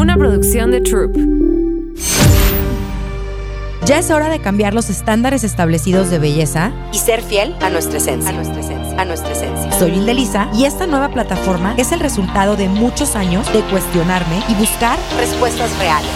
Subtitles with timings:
[0.00, 1.14] una producción de Troop.
[3.84, 7.98] Ya es hora de cambiar los estándares establecidos de belleza y ser fiel a nuestra
[7.98, 8.30] esencia.
[8.30, 8.98] A nuestra esencia.
[8.98, 9.70] A nuestra esencia.
[9.78, 14.54] Soy Indelisa y esta nueva plataforma es el resultado de muchos años de cuestionarme y
[14.54, 16.10] buscar respuestas reales.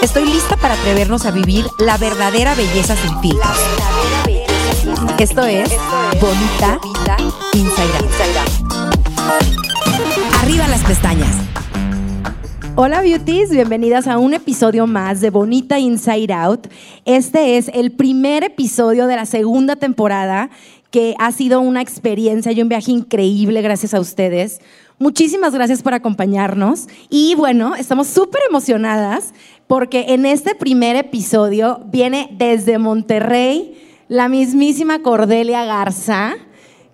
[0.00, 3.58] Estoy lista para atrevernos a vivir la verdadera belleza sin filtros.
[5.18, 5.70] Esto es
[6.18, 6.80] Bonita,
[7.52, 7.92] Inside
[10.40, 11.61] Arriba las pestañas.
[12.74, 16.68] Hola beauties, bienvenidas a un episodio más de Bonita Inside Out.
[17.04, 20.48] Este es el primer episodio de la segunda temporada
[20.90, 24.62] que ha sido una experiencia y un viaje increíble gracias a ustedes.
[24.98, 29.34] Muchísimas gracias por acompañarnos y bueno, estamos súper emocionadas
[29.66, 33.76] porque en este primer episodio viene desde Monterrey
[34.08, 36.36] la mismísima Cordelia Garza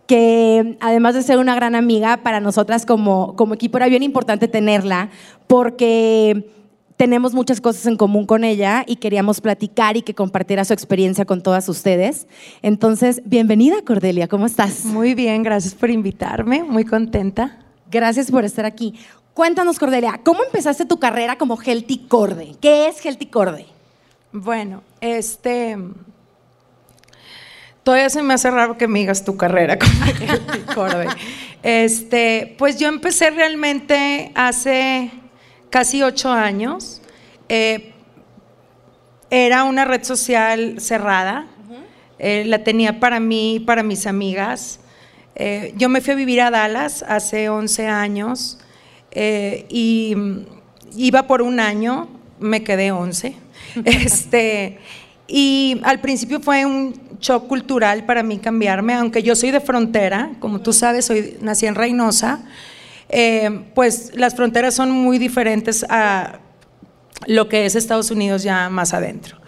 [0.09, 4.49] que además de ser una gran amiga, para nosotras como, como equipo era bien importante
[4.49, 5.11] tenerla,
[5.47, 6.51] porque
[6.97, 11.27] tenemos muchas cosas en común con ella y queríamos platicar y que compartiera su experiencia
[11.27, 12.27] con todas ustedes.
[12.63, 14.87] Entonces, bienvenida Cordelia, ¿cómo estás?
[14.87, 17.59] Muy bien, gracias por invitarme, muy contenta.
[17.91, 18.95] Gracias por estar aquí.
[19.35, 22.57] Cuéntanos, Cordelia, ¿cómo empezaste tu carrera como Healthy Corde?
[22.63, 23.67] ¿Qué es Healthy Corde?
[24.33, 25.77] Bueno, este
[27.89, 29.79] todavía se me hace raro que me digas tu carrera
[30.75, 31.11] como.
[31.63, 35.11] Este, pues yo empecé realmente hace
[35.71, 37.01] casi ocho años.
[37.49, 37.95] Eh,
[39.31, 41.47] era una red social cerrada.
[42.19, 44.81] Eh, la tenía para mí y para mis amigas.
[45.35, 48.59] Eh, yo me fui a vivir a Dallas hace 11 años
[49.15, 50.15] y
[50.95, 52.07] iba por un año,
[52.39, 53.35] me quedé 11.
[53.87, 54.79] este,
[55.29, 60.33] y al principio fue un shock cultural para mí cambiarme, aunque yo soy de frontera,
[60.41, 62.45] como tú sabes, soy, nací en Reynosa,
[63.11, 66.41] eh, pues las fronteras son muy diferentes a
[67.27, 69.39] lo que es Estados Unidos ya más adentro.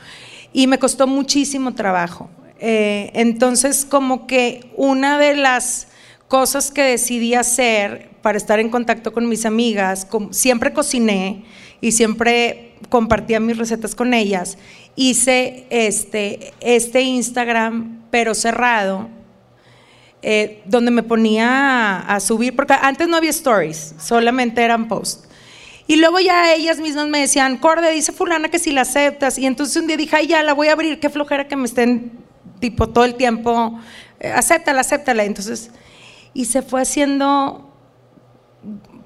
[0.52, 2.28] Y me costó muchísimo trabajo.
[2.58, 5.88] Eh, entonces, como que una de las
[6.28, 11.44] cosas que decidí hacer para estar en contacto con mis amigas, siempre cociné
[11.80, 14.58] y siempre compartía mis recetas con ellas
[15.00, 19.08] hice este, este Instagram, pero cerrado,
[20.20, 25.26] eh, donde me ponía a, subir, porque antes no había stories, solamente eran posts.
[25.86, 29.38] Y luego ya ellas mismas me decían, Corde, dice fulana que si la aceptas.
[29.38, 31.64] Y entonces un día dije, ay, ya la voy a abrir, qué flojera que me
[31.64, 32.12] estén
[32.60, 33.80] tipo todo el tiempo,
[34.20, 35.24] eh, acéptala, acéptala.
[35.24, 35.70] Entonces,
[36.34, 37.72] y se fue haciendo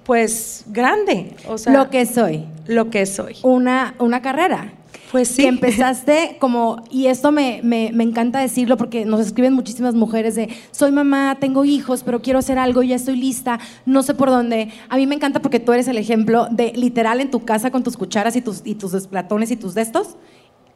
[0.02, 1.36] pues grande.
[1.46, 2.46] O sea, lo que soy.
[2.66, 3.36] Lo que soy.
[3.42, 4.72] Una, una carrera.
[5.12, 5.42] Pues sí.
[5.42, 10.34] Que empezaste como, y esto me, me, me, encanta decirlo porque nos escriben muchísimas mujeres
[10.34, 14.30] de, soy mamá, tengo hijos, pero quiero hacer algo, ya estoy lista, no sé por
[14.30, 14.70] dónde.
[14.88, 17.82] A mí me encanta porque tú eres el ejemplo de literal en tu casa con
[17.82, 20.16] tus cucharas y tus, y tus desplatones y tus destos,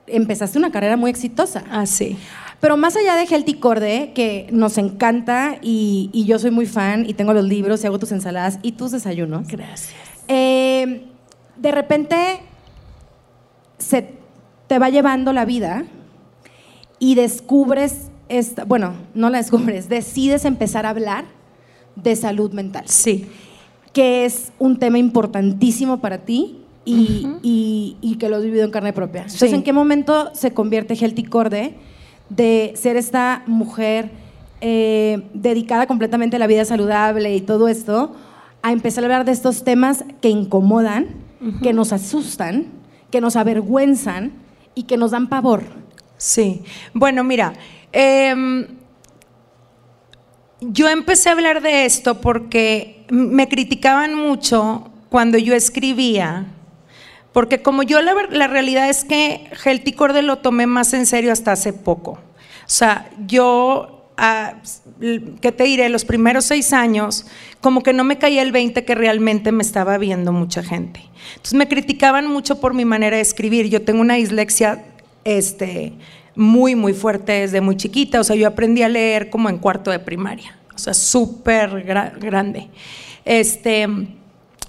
[0.07, 1.65] empezaste una carrera muy exitosa.
[1.71, 2.17] Ah, sí.
[2.61, 7.09] Pero más allá de Healthy Corde, que nos encanta y, y, yo soy muy fan
[7.09, 9.47] y tengo los libros y hago tus ensaladas y tus desayunos.
[9.47, 9.95] Gracias.
[10.27, 11.03] Eh,
[11.57, 12.41] de repente
[13.79, 14.11] se
[14.67, 15.85] te va llevando la vida
[16.99, 21.25] y descubres, esta, bueno, no la descubres, decides empezar a hablar
[21.97, 22.85] de salud mental.
[22.87, 23.27] Sí.
[23.93, 28.93] Que es un tema importantísimo para ti y, y, que lo has vivido en carne
[28.93, 29.23] propia.
[29.23, 31.75] Entonces, ¿en qué momento se convierte Healthy Corde
[32.31, 34.11] de ser esta mujer
[34.61, 38.15] eh, dedicada completamente a la vida saludable y todo esto,
[38.63, 41.07] a empezar a hablar de estos temas que incomodan,
[41.63, 42.67] que nos asustan,
[43.11, 44.33] que nos avergüenzan,
[44.79, 45.65] y que nos dan pavor.
[46.19, 46.63] Sí,
[46.95, 47.53] bueno, mira,
[47.91, 48.65] em,
[50.61, 56.47] yo empecé a hablar de esto porque me criticaban mucho cuando yo escribía,
[57.33, 61.33] porque como yo la, la realidad es que Healthy Corde lo tomé más en serio
[61.33, 62.13] hasta hace poco.
[62.13, 62.19] O
[62.67, 64.57] sea, yo, ah,
[65.41, 65.89] ¿qué te diré?
[65.89, 67.27] Los primeros seis años,
[67.61, 71.01] como que no me caía el 20 que realmente me estaba viendo mucha gente.
[71.31, 73.69] Entonces me criticaban mucho por mi manera de escribir.
[73.69, 74.85] Yo tengo una dislexia
[75.25, 75.93] este,
[76.35, 78.21] muy, muy fuerte desde muy chiquita.
[78.21, 80.59] O sea, yo aprendí a leer como en cuarto de primaria.
[80.75, 82.69] O sea, súper grande.
[83.25, 83.87] Este,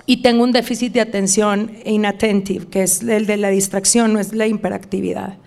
[0.06, 4.34] y tengo un déficit de atención inattentive, que es el de la distracción, no es
[4.34, 5.38] la hiperactividad.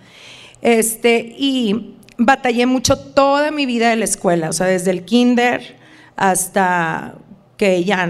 [0.61, 5.77] Este, y batallé mucho toda mi vida de la escuela, o sea, desde el kinder
[6.15, 7.15] hasta
[7.57, 8.07] que ya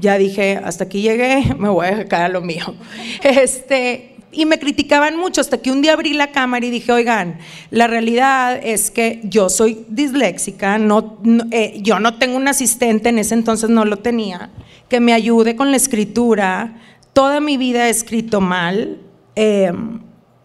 [0.00, 2.74] ya dije, hasta aquí llegué, me voy a dejar a lo mío.
[3.22, 7.38] Este, y me criticaban mucho hasta que un día abrí la cámara y dije, oigan,
[7.70, 11.18] la realidad es que yo soy disléxica, no,
[11.52, 14.50] eh, yo no tengo un asistente, en ese entonces no lo tenía,
[14.88, 16.80] que me ayude con la escritura.
[17.12, 18.98] Toda mi vida he escrito mal,
[19.36, 20.00] em,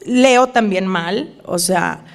[0.06, 2.06] leo también mal, o sea,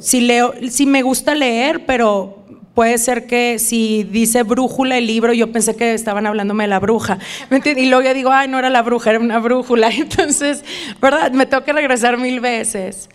[0.00, 2.44] si leo, si me gusta leer, pero
[2.76, 6.78] puede ser que si dice brújula el libro, yo pensé que estaban hablándome de la
[6.78, 7.18] bruja.
[7.50, 9.88] Y luego yo digo, ay, no era la bruja, era una brújula.
[9.96, 10.62] Entonces,
[11.00, 11.32] ¿verdad?
[11.32, 13.08] Me tengo que regresar mil veces.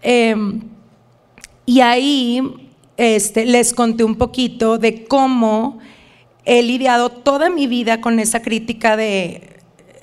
[0.00, 0.62] Em,
[1.66, 5.78] y ahí este, les conté un poquito de cómo
[6.46, 9.51] he lidiado toda mi vida con esa crítica de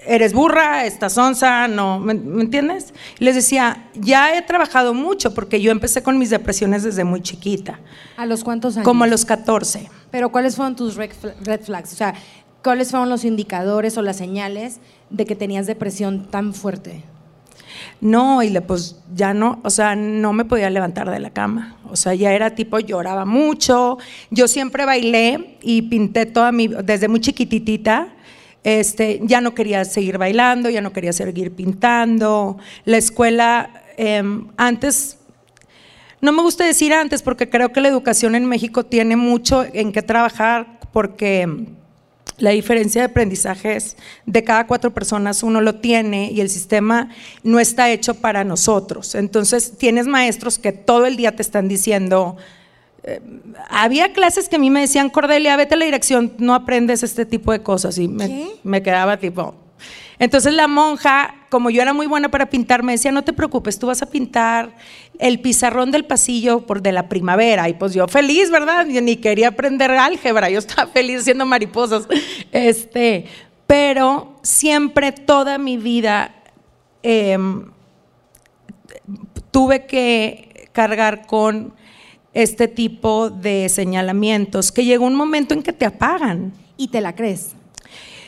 [0.09, 2.94] eres burra, estás onza, no, ¿me, entiendes?
[3.19, 7.79] les decía, ya he trabajado mucho porque yo empecé con mis depresiones desde muy chiquita.
[8.17, 8.85] ¿A los cuántos años?
[8.85, 9.88] Como a los 14.
[10.09, 11.94] Pero ¿cuáles fueron tus red flags?
[11.94, 12.15] O sea,
[12.63, 14.79] ¿cuáles fueron los indicadores o las señales
[15.11, 17.03] de que tenías depresión tan fuerte?
[18.01, 21.77] No, y le, pues ya no, o sea, no me podía levantar de la cama.
[21.91, 23.97] O sea, ya era tipo, lloraba mucho.
[24.31, 28.09] Yo siempre bailé y pinté toda mi, desde muy chiquititita,
[28.63, 32.57] este, ya no quería seguir bailando, ya no quería seguir pintando.
[32.85, 35.17] La escuela, em, antes,
[36.21, 39.91] no me gusta decir antes porque creo que la educación en México tiene mucho en
[39.91, 41.47] qué trabajar porque
[42.39, 47.09] la diferencia de aprendizajes de cada cuatro personas uno lo tiene y el sistema
[47.44, 49.15] no está hecho para nosotros.
[49.15, 52.38] Entonces tienes maestros que todo el día te están diciendo,
[53.04, 53.22] eh,
[53.69, 57.25] había clases que a mí me decían, Cordelia, vete a la dirección, no aprendes este
[57.25, 57.98] tipo de cosas.
[57.98, 59.56] Y me, quedaba tipo.
[60.18, 63.80] Entonces la monja, como yo era muy buena para pintar, me decía, no te preocupes,
[63.80, 64.75] tú vas a pintar
[65.18, 67.69] el pizarrón del pasillo por de la primavera.
[67.69, 68.86] Y pues yo feliz, ¿verdad?
[68.88, 72.07] Yo ni quería aprender álgebra, yo estaba feliz haciendo mariposas.
[72.52, 73.25] Este,
[73.66, 76.36] pero siempre, toda mi vida,
[77.02, 77.72] em,
[79.52, 81.74] tuve que cargar con
[82.44, 86.53] este tipo de señalamientos, que llegó un momento en que te apagan.
[86.77, 87.51] ¿Y te la crees?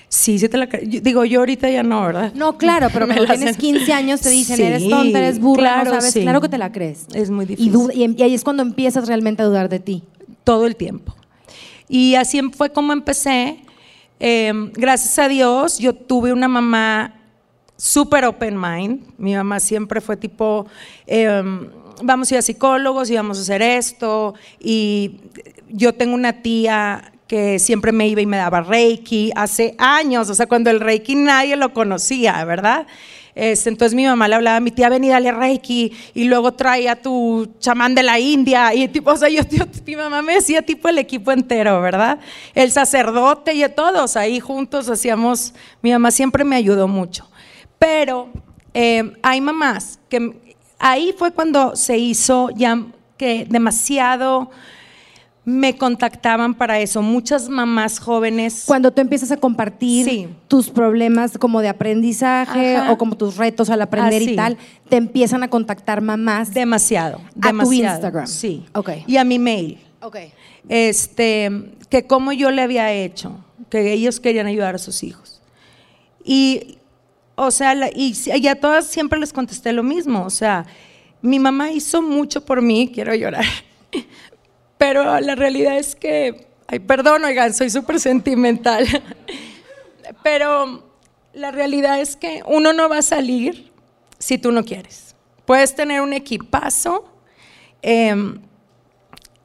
[0.09, 1.01] Sí, sí te la crees.
[1.01, 2.33] Digo, yo ahorita ya no, ¿verdad?
[2.35, 6.13] No, claro, pero cuando tienes 15 años te dicen, eres tonta, eres burra, claro, sabes.
[6.13, 7.05] Claro que te la crees.
[7.13, 7.73] Es muy difícil.
[7.93, 10.03] Em, y, ahí es cuando empiezas realmente a dudar de ti.
[10.43, 11.15] Todo el tiempo.
[11.87, 13.59] Y así em, fue como empecé.
[14.19, 17.15] Em, gracias a Dios, yo tuve una mamá
[17.77, 19.05] súper open mind.
[19.17, 20.67] Mi mamá siempre fue tipo
[22.03, 24.33] vamos a ir a psicólogos y vamos a hacer esto.
[24.59, 25.19] Y
[25.69, 30.35] yo tengo una tía que siempre me iba y me daba Reiki hace años, o
[30.35, 32.85] sea, cuando el Reiki nadie lo conocía, ¿verdad?
[33.35, 36.51] Este, entonces mi mamá le hablaba a mi tía, ven y dale Reiki, y luego
[36.51, 39.43] trae a tu chamán de la India, y tipo, o sea, yo,
[39.85, 42.19] mi mamá me decía tipo el equipo entero, ¿verdad?
[42.53, 47.29] El sacerdote y todos ahí juntos hacíamos, mi mamá siempre me ayudó mucho.
[47.79, 48.29] Pero
[48.73, 50.50] eh, hay mamás que
[50.81, 52.83] ahí fue cuando se hizo ya
[53.17, 54.49] que demasiado
[55.43, 58.63] me contactaban para eso, muchas mamás jóvenes.
[58.67, 63.81] Cuando tú empiezas a compartir tus problemas como de aprendizaje o como tus retos al
[63.81, 64.57] aprender y tal,
[64.87, 66.53] te empiezan a contactar mamás.
[66.53, 68.27] Demasiado, a tu Instagram.
[68.27, 68.65] Sí.
[69.07, 69.79] Y a mi mail.
[69.99, 70.31] Okay.
[70.69, 75.41] Este, que como yo le había hecho, que ellos querían ayudar a sus hijos.
[76.23, 76.77] Y
[77.35, 80.25] o sea, y, a todas siempre les contesté lo mismo.
[80.25, 80.65] O sea,
[81.21, 83.45] mi mamá hizo mucho por mí, quiero llorar.
[84.77, 88.85] Pero la realidad es que, ay, perdón, oigan, soy súper sentimental.
[90.23, 90.83] Pero
[91.33, 93.71] la realidad es que uno no va a salir
[94.19, 95.15] si tú no quieres.
[95.45, 97.05] Puedes tener un equipazo.
[97.81, 98.41] Em,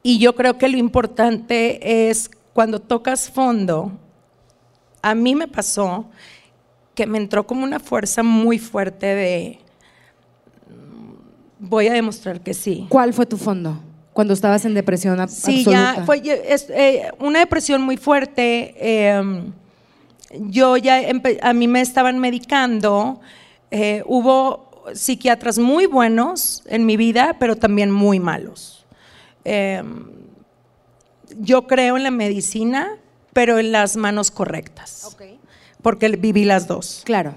[0.03, 3.91] y yo creo que lo importante es cuando tocas fondo,
[5.01, 6.09] a mí me pasó
[6.97, 9.59] que me entró como una fuerza muy fuerte de,
[11.59, 12.87] voy a demostrar que sí.
[12.89, 13.79] ¿Cuál fue tu fondo?
[14.13, 15.63] Cuando estabas en depresión absoluta.
[15.63, 18.73] Sí, ya fue eh, una depresión muy fuerte.
[18.79, 19.53] Em,
[20.39, 21.03] yo ya,
[21.43, 23.21] a mí me estaban medicando.
[23.69, 28.87] Eh, hubo psiquiatras muy buenos en mi vida, pero también muy malos.
[29.43, 30.09] Em,
[31.37, 32.97] yo creo en la medicina,
[33.33, 35.05] pero en las manos correctas.
[35.13, 35.37] Okay
[35.81, 37.01] porque viví las dos.
[37.05, 37.35] Claro.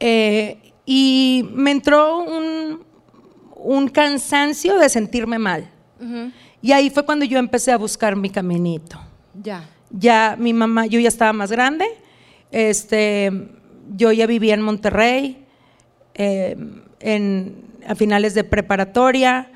[0.00, 5.68] Eh, y me entró un, cansancio de sentirme mal.
[6.62, 8.98] Y ahí fue cuando yo empecé a buscar mi caminito.
[9.42, 9.68] Ya.
[9.90, 11.86] Ya mi mamá, yo ya estaba más grande,
[12.50, 13.30] este,
[13.96, 15.44] yo ya vivía en Monterrey,
[16.14, 16.56] eh,
[17.86, 19.50] a finales de preparatoria,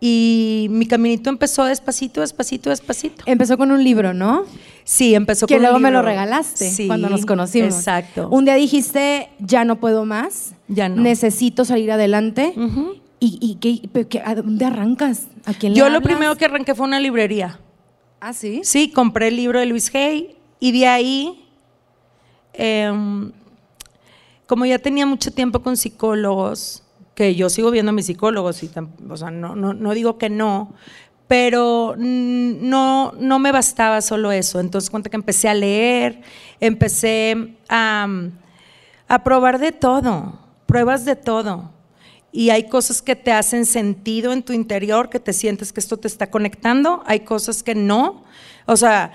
[0.00, 3.22] y mi caminito empezó despacito, despacito, despacito.
[3.26, 4.44] Empezó con un libro, ¿no?
[4.92, 7.74] Sí, empezó que con un luego me lo regalaste Sí, cuando nos conocimos.
[7.76, 8.28] Exacto.
[8.28, 11.00] Un día dijiste, ya no puedo más, Ya no.
[11.00, 12.54] necesito salir adelante.
[13.20, 15.28] ¿Y, y qué- qué- a dónde arrancas?
[15.44, 17.60] ¿A quién le Yo lo primero que arranqué fue una librería.
[18.20, 18.62] Ah, sí.
[18.64, 21.44] Sí, compré el libro de Luis Hay y de ahí,
[22.52, 23.30] em,
[24.48, 26.82] como ya tenía mucho tiempo con psicólogos,
[27.14, 28.70] que yo sigo viendo a mis psicólogos y
[29.08, 30.72] o sea, no, no, no digo que no,
[31.30, 34.58] pero no, no me bastaba solo eso.
[34.58, 36.22] Entonces, cuenta que empecé a leer,
[36.58, 38.08] empecé a,
[39.06, 41.70] a probar de todo, pruebas de todo.
[42.32, 45.98] Y hay cosas que te hacen sentido en tu interior, que te sientes que esto
[45.98, 48.24] te está conectando, hay cosas que no.
[48.66, 49.12] O sea,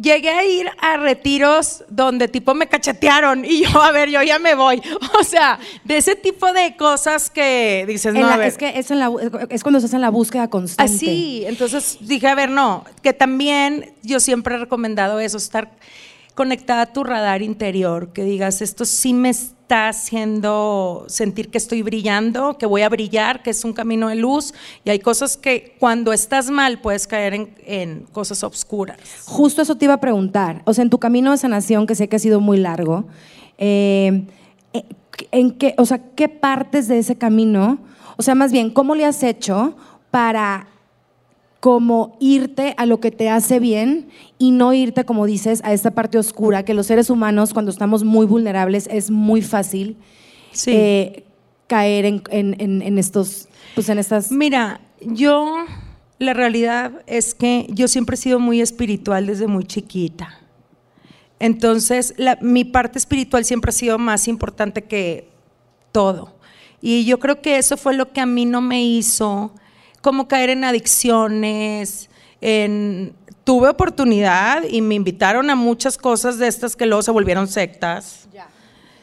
[0.00, 4.38] llegué a ir a retiros donde tipo me cachetearon y yo, a ver, yo ya
[4.38, 4.80] me voy.
[5.20, 8.48] O sea, de ese tipo de cosas que dices, En no, la- a ver.
[8.48, 9.10] es que es, en la-
[9.50, 10.92] es cuando estás en la búsqueda constante.
[10.92, 15.70] Así, entonces dije, a ver, no, que también yo siempre he recomendado eso, estar
[16.38, 21.82] conectada a tu radar interior, que digas, esto sí me está haciendo sentir que estoy
[21.82, 24.54] brillando, que voy a brillar, que es un camino de luz,
[24.84, 28.98] y hay cosas que cuando estás mal puedes caer en, en cosas oscuras.
[29.24, 30.62] Justo eso te iba a preguntar.
[30.64, 33.06] O sea, en tu camino de sanación, que sé que ha sido muy largo,
[33.58, 34.22] eh,
[34.74, 34.84] eh,
[35.32, 37.80] ¿en qué, o sea, qué partes de ese camino,
[38.16, 39.76] o sea, más bien, cómo le has hecho
[40.12, 40.68] para
[41.60, 45.90] como irte a lo que te hace bien y no irte, como dices, a esta
[45.90, 49.96] parte oscura, que los seres humanos, cuando estamos muy vulnerables, es muy fácil
[50.52, 50.70] Sí.
[50.72, 51.24] eh,
[51.66, 54.30] caer en, en- en- en estos, pues en estas...
[54.30, 55.56] Mira, yo,
[56.18, 60.40] la realidad es que yo siempre he sido muy espiritual desde muy chiquita.
[61.40, 65.28] Entonces, la- mi parte espiritual siempre ha sido más importante que
[65.92, 66.34] todo.
[66.80, 69.52] Y yo creo que eso fue lo que a mí no me hizo
[70.00, 72.08] como caer en adicciones,
[72.40, 73.14] en...
[73.44, 78.28] Tuve oportunidad y me invitaron a muchas cosas de estas que luego se volvieron sectas.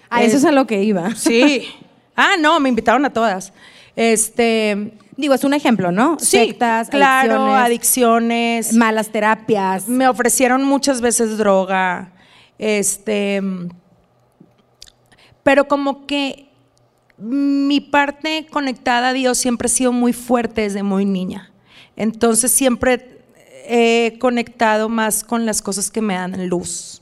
[0.07, 1.15] A eso es a lo que iba.
[1.15, 1.67] Sí.
[2.15, 3.51] Ah, no, me invitaron a todas.
[3.95, 6.17] Este, Digo, es un ejemplo, ¿no?
[6.19, 8.73] Sí, Sectas, claro, adicciones, adicciones.
[8.73, 9.87] malas terapias.
[9.87, 12.11] Me ofrecieron muchas veces droga.
[12.57, 13.41] Este,
[15.41, 16.49] pero como que
[17.17, 21.51] mi parte conectada a Dios siempre ha sido muy fuerte desde muy niña.
[21.95, 23.19] Entonces siempre
[23.67, 27.01] he conectado más con las cosas que me dan luz.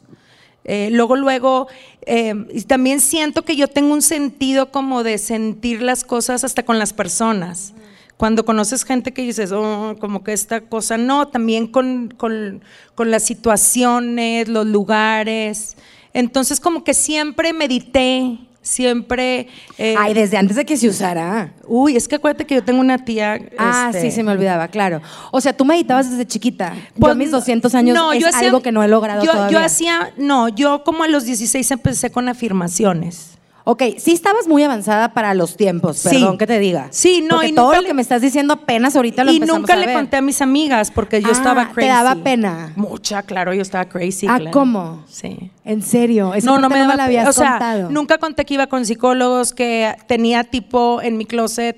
[0.66, 1.68] Eh, luego, luego,
[2.06, 6.64] eh, y también siento que yo tengo un sentido como de sentir las cosas hasta
[6.64, 7.74] con las personas.
[8.16, 12.62] Cuando conoces gente que dices, oh, como que esta cosa, no, también con, con-
[12.96, 15.76] con las situaciones, los lugares.
[16.14, 19.48] Entonces, como que siempre medité, siempre...
[19.78, 21.54] eh, Ay, desde antes de que se usara.
[21.68, 23.40] uy, es que acuérdate que yo tengo una tía...
[23.60, 25.02] Ah, este, sí, se me olvidaba, claro.
[25.32, 26.74] O sea, tú meditabas desde chiquita.
[26.74, 29.24] yo Pues, a mis 200 años no, es yo hacía- algo que no he logrado
[29.24, 29.60] yo, todavía.
[29.60, 33.38] Yo hacía, no, yo como a los 16 empecé con afirmaciones.
[33.66, 36.10] Ok, sí estabas muy avanzada para los tiempos, Sí.
[36.10, 36.88] perdón que te diga.
[36.92, 39.32] Sí, no, Porque y todo nunca lo le- que me estás diciendo apenas ahorita lo
[39.32, 39.96] y empezamos nunca a le ver.
[39.96, 41.88] conté a mis amigas porque yo Ah, estaba ¿te crazy.
[41.88, 42.74] daba pena?
[42.76, 44.28] Mucha, claro, yo estaba crazy.
[44.30, 44.52] Ah, claro.
[44.52, 45.06] ¿cómo?
[45.08, 45.50] Sí.
[45.64, 47.90] En serio, no, no me no daba me la habías O sea, contado.
[47.90, 51.78] nunca conté que iba con psicólogos, que tenía tipo en mi closet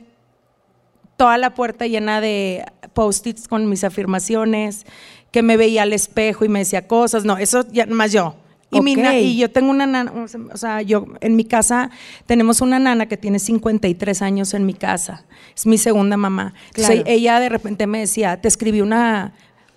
[1.17, 4.85] toda la puerta llena de post-its con mis afirmaciones,
[5.31, 7.25] que me veía al espejo y me decía cosas.
[7.25, 8.35] No, eso ya más yo.
[8.71, 10.11] Y, mi na- y yo tengo una nana,
[10.53, 11.91] o sea, yo en mi casa
[12.25, 15.23] tenemos una nana que tiene 53 años en mi casa.
[15.55, 16.53] Es mi segunda mamá.
[16.67, 17.03] Entonces, Claro.
[17.09, 19.33] ella de repente me decía, te escribí una,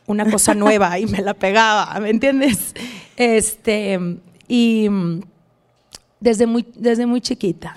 [0.07, 2.75] una cosa nueva y me la pegaba, ¿me entiendes?
[3.17, 4.01] Este,
[4.49, 4.89] y
[6.21, 7.77] desde muy, desde muy chiquita.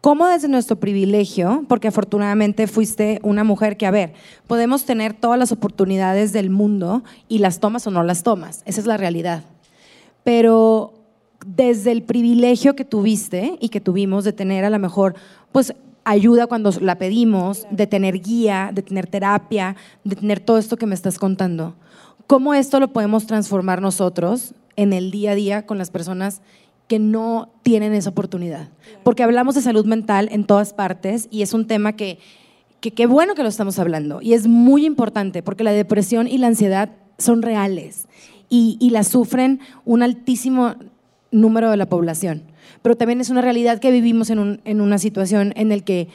[0.00, 4.14] ¿Cómo desde nuestro privilegio, porque afortunadamente fuiste una mujer que, a ver,
[4.46, 8.80] podemos tener todas las oportunidades del mundo y las tomas o no las tomas, esa
[8.80, 9.44] es la realidad.
[10.24, 10.94] Pero
[11.44, 15.14] desde el privilegio que tuviste y que tuvimos de tener a lo mejor,
[15.52, 15.74] pues
[16.04, 20.86] ayuda cuando la pedimos, de tener guía, de tener terapia, de tener todo esto que
[20.86, 21.76] me estás contando,
[22.26, 26.42] ¿cómo esto lo podemos transformar nosotros en el día a día con las personas
[26.90, 28.68] que no tienen esa oportunidad.
[29.04, 32.18] Porque hablamos de salud mental en todas partes y es un tema que,
[32.80, 36.38] que qué bueno que lo estamos hablando y es muy importante porque la depresión y
[36.38, 38.08] la ansiedad son reales
[38.50, 40.74] y, y las sufren un altísimo
[41.30, 42.42] número de la población.
[42.82, 46.08] Pero también es una realidad que vivimos en, un- en una situación en el que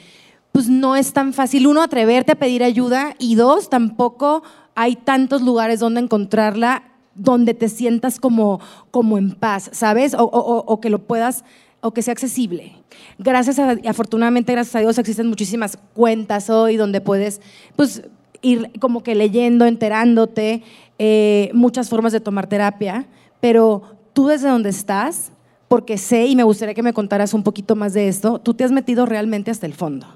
[0.52, 4.42] pues no es tan fácil, uno, atreverte a pedir ayuda y dos, tampoco
[4.74, 6.82] hay tantos lugares donde encontrarla
[7.14, 10.14] donde te sientas como, como en paz, ¿sabes?
[10.14, 11.44] O- o que lo puedas,
[11.82, 12.72] o que sea accesible.
[13.18, 17.40] Gracias a, afortunadamente, gracias a Dios, existen muchísimas cuentas hoy donde puedes,
[17.76, 18.02] pues,
[18.42, 20.62] ir como que leyendo, enterándote.
[20.98, 23.06] Eh, muchas formas de tomar terapia,
[23.40, 25.32] pero tú desde donde estás,
[25.68, 28.64] porque sé y me gustaría que me contaras un poquito más de esto, tú te
[28.64, 30.06] has metido realmente hasta el fondo.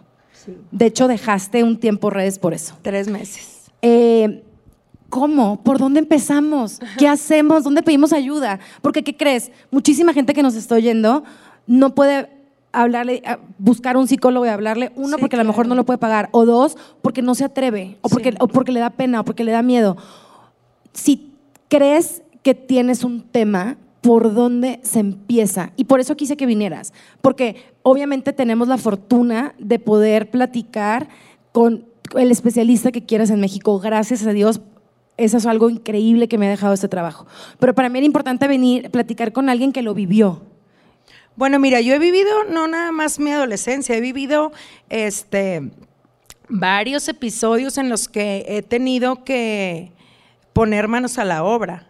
[0.71, 2.75] De hecho, dejaste un tiempo redes por eso.
[2.83, 3.71] Tres meses.
[3.83, 4.43] Eh,
[5.11, 5.63] ¿Cómo?
[5.63, 6.81] ¿Por dónde empezamos?
[6.99, 7.65] ¿Qué hacemos?
[7.65, 8.61] ¿Dónde pedimos ayuda?
[8.81, 9.51] Porque, ¿qué crees?
[9.71, 11.25] Muchísima gente que nos está oyendo
[11.67, 12.29] no puede
[12.73, 13.23] hablarle,
[13.59, 16.47] buscar un psicólogo y hablarle, uno, porque a lo mejor no lo puede pagar, o
[16.47, 19.53] dos, porque no se atreve, o porque, o porque le da pena, o porque le
[19.53, 19.97] da miedo.
[20.93, 21.33] Si
[21.69, 25.73] crees que tienes un tema, ¿por dónde se empieza?
[25.77, 31.09] Y por eso quise que vinieras, porque obviamente tenemos la fortuna de poder platicar
[31.53, 31.85] con
[32.17, 33.79] el especialista que quieras en México.
[33.79, 34.61] Gracias a Dios
[35.21, 37.27] eso es algo increíble que me ha dejado este trabajo.
[37.59, 40.41] Pero para mí era importante venir, platicar con alguien que lo vivió.
[41.37, 44.51] Bueno, mira, yo he vivido no nada más mi adolescencia, he vivido
[44.89, 45.71] este,
[46.49, 49.93] varios episodios en los que he tenido que
[50.53, 51.87] poner manos a la obra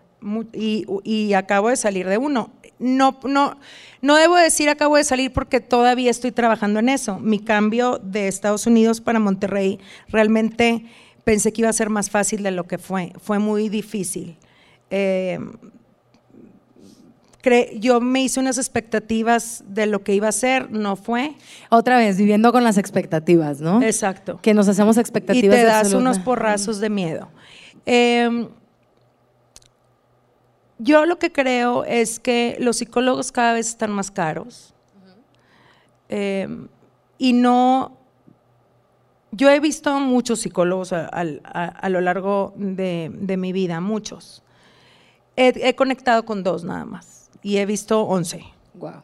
[0.52, 2.50] y, y acabo de salir de uno.
[2.78, 3.58] No, no,
[4.00, 7.18] no debo decir acabo de salir porque todavía estoy trabajando en eso.
[7.18, 10.84] Mi cambio de Estados Unidos para Monterrey realmente
[11.24, 13.12] pensé que iba a ser más fácil de lo que fue.
[13.20, 14.36] Fue muy difícil.
[14.90, 15.38] Eh,
[17.78, 21.34] yo me hice unas expectativas de lo que iba a ser, no fue.
[21.70, 23.82] Otra vez, viviendo con las expectativas, ¿no?
[23.82, 24.40] Exacto.
[24.42, 25.44] Que nos hacemos expectativas.
[25.54, 27.28] Y te das unos porrazos de miedo.
[27.86, 28.48] Em,
[30.78, 34.74] yo lo que creo es que los psicólogos cada vez están más caros.
[36.08, 36.68] Em,
[37.18, 38.00] y no
[39.32, 44.42] yo he visto muchos psicólogos a, lo largo de, mi vida, muchos.
[45.36, 48.44] He, conectado con dos nada más y he visto once.
[48.74, 49.02] Wow.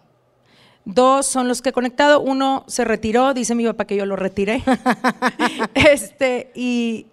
[0.85, 4.16] Dos son los que he conectado, uno se retiró, dice mi papá que yo lo
[4.16, 4.62] retiré.
[5.75, 7.06] este, y,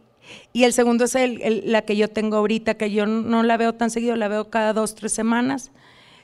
[0.53, 3.89] el segundo es el, la que yo tengo ahorita, que yo no la veo tan
[3.89, 5.71] seguido, la veo cada dos, tres semanas.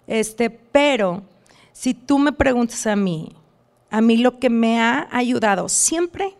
[0.08, 1.24] Este, pero
[1.74, 3.32] si tú me preguntas a mí,
[3.90, 6.36] a mí lo que me ha ayudado siempre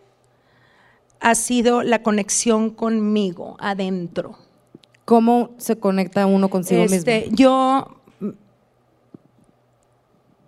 [1.20, 4.38] ha sido la conexión conmigo adentro.
[5.04, 7.36] ¿Cómo se conecta uno consigo este, mismo?
[7.36, 8.00] Yo,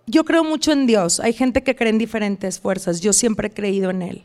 [0.07, 1.19] yo creo mucho en Dios.
[1.19, 3.01] Hay gente que cree en diferentes fuerzas.
[3.01, 4.23] Yo siempre he creído en Él.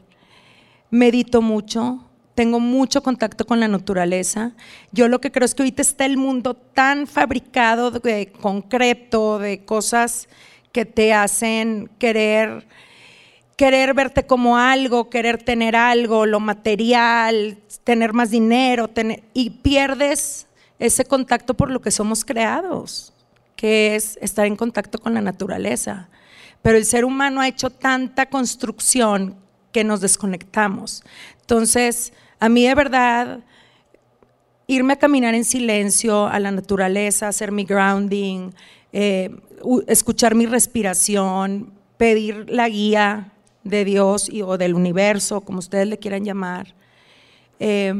[0.91, 2.08] Medito mucho,
[2.39, 4.53] tengo mucho contacto con la naturaleza.
[4.93, 9.65] Yo lo que creo es que ahorita está el mundo tan fabricado de concreto, de
[9.65, 10.29] cosas
[10.71, 12.69] que te hacen querer
[13.57, 18.89] querer verte como algo, querer tener algo, lo material, tener más dinero,
[19.35, 20.47] y pierdes
[20.79, 23.13] ese contacto por lo que somos creados,
[23.57, 26.09] que es estar en contacto con la naturaleza.
[26.63, 29.35] Pero el ser humano ha hecho tanta construcción
[29.73, 31.03] que nos desconectamos.
[31.41, 33.41] Entonces, a mí de verdad,
[34.67, 38.51] irme a caminar en silencio a la naturaleza, hacer mi grounding,
[38.93, 39.31] eh,
[39.87, 43.33] escuchar mi respiración, pedir la guía
[43.65, 46.75] de Dios y, o del universo, como ustedes le quieran llamar.
[47.61, 47.93] Eh,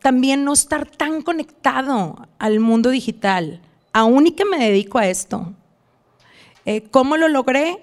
[0.00, 5.54] también no estar tan conectado al mundo digital, aún y que me dedico a esto.
[6.64, 7.78] Eh, ¿Cómo lo logré?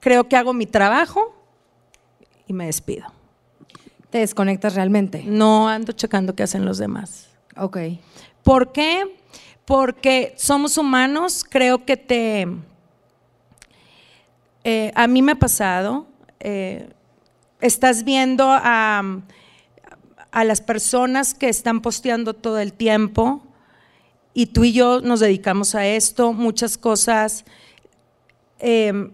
[0.00, 1.34] Creo que hago mi trabajo
[2.46, 3.17] y me despido.
[4.10, 5.22] ¿Te desconectas realmente?
[5.24, 7.28] No ando checando qué hacen los demás.
[7.56, 7.78] Ok.
[8.42, 9.16] ¿Por qué?
[9.66, 12.48] Porque somos humanos, creo que te...
[14.64, 16.06] Eh, a mí me ha pasado,
[16.40, 16.90] eh,
[17.60, 19.02] estás viendo a,
[20.32, 23.42] las personas que están posteando todo el tiempo
[24.34, 26.32] y tú y yo nos dedicamos a esto.
[26.32, 27.44] Muchas cosas
[28.58, 29.10] eh,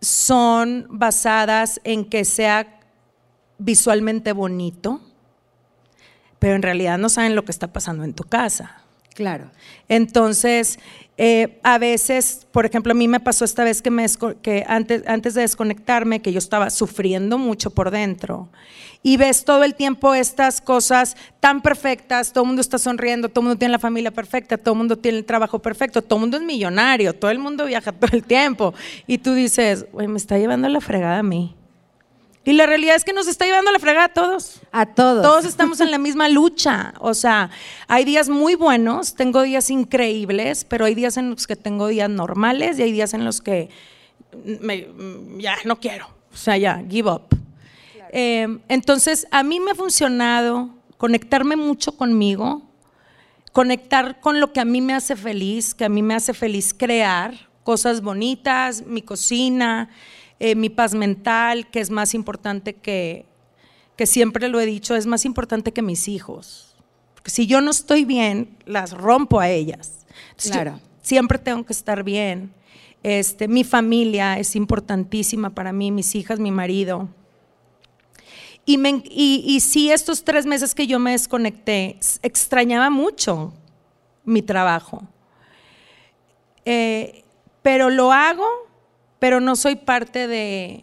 [0.00, 2.81] son basadas en que sea
[3.58, 5.00] visualmente bonito,
[6.38, 8.82] pero en realidad no saben lo que está pasando en tu casa.
[9.14, 9.50] Claro.
[9.88, 10.78] Entonces,
[11.18, 14.06] eh, a veces, por ejemplo, a mí me pasó esta vez que, me,
[14.40, 18.48] que antes, antes de desconectarme, que yo estaba sufriendo mucho por dentro,
[19.02, 23.40] y ves todo el tiempo estas cosas tan perfectas, todo el mundo está sonriendo, todo
[23.40, 26.20] el mundo tiene la familia perfecta, todo el mundo tiene el trabajo perfecto, todo el
[26.22, 28.72] mundo es millonario, todo el mundo viaja todo el tiempo,
[29.06, 31.54] y tú dices, me está llevando la fregada a mí.
[32.44, 34.60] Y la realidad es que nos está llevando la fregada a todos.
[34.72, 35.22] A todos.
[35.22, 36.94] Todos estamos en la misma lucha.
[36.98, 37.50] O sea,
[37.86, 42.10] hay días muy buenos, tengo días increíbles, pero hay días en los que tengo días
[42.10, 43.70] normales y hay días en los que
[44.60, 44.88] me,
[45.38, 46.08] ya no quiero.
[46.32, 47.22] O sea, ya, give up.
[48.10, 52.62] Eh, entonces, a mí me ha funcionado conectarme mucho conmigo,
[53.52, 56.74] conectar con lo que a mí me hace feliz, que a mí me hace feliz
[56.74, 59.90] crear cosas bonitas, mi cocina.
[60.44, 63.26] Eh, mi paz mental, que es más importante que,
[63.96, 66.74] que siempre lo he dicho, es más importante que mis hijos.
[67.24, 70.04] Si yo no estoy bien, las rompo a ellas.
[70.30, 70.80] Entonces, Claro.
[71.00, 72.52] siempre tengo que estar bien.
[73.04, 77.08] Este, mi familia es importantísima para mí, mis hijas, mi marido.
[78.64, 83.52] Y, me, y, y sí, estos tres meses que yo me desconecté, extrañaba mucho
[84.24, 85.06] mi trabajo.
[86.64, 87.24] Eh,
[87.62, 88.46] pero lo hago,
[89.22, 90.82] pero no soy parte de,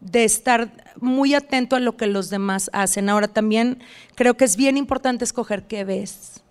[0.00, 3.08] de estar muy atento a lo que los demás hacen.
[3.08, 3.82] Ahora también
[4.14, 6.42] creo que es bien importante escoger qué ves.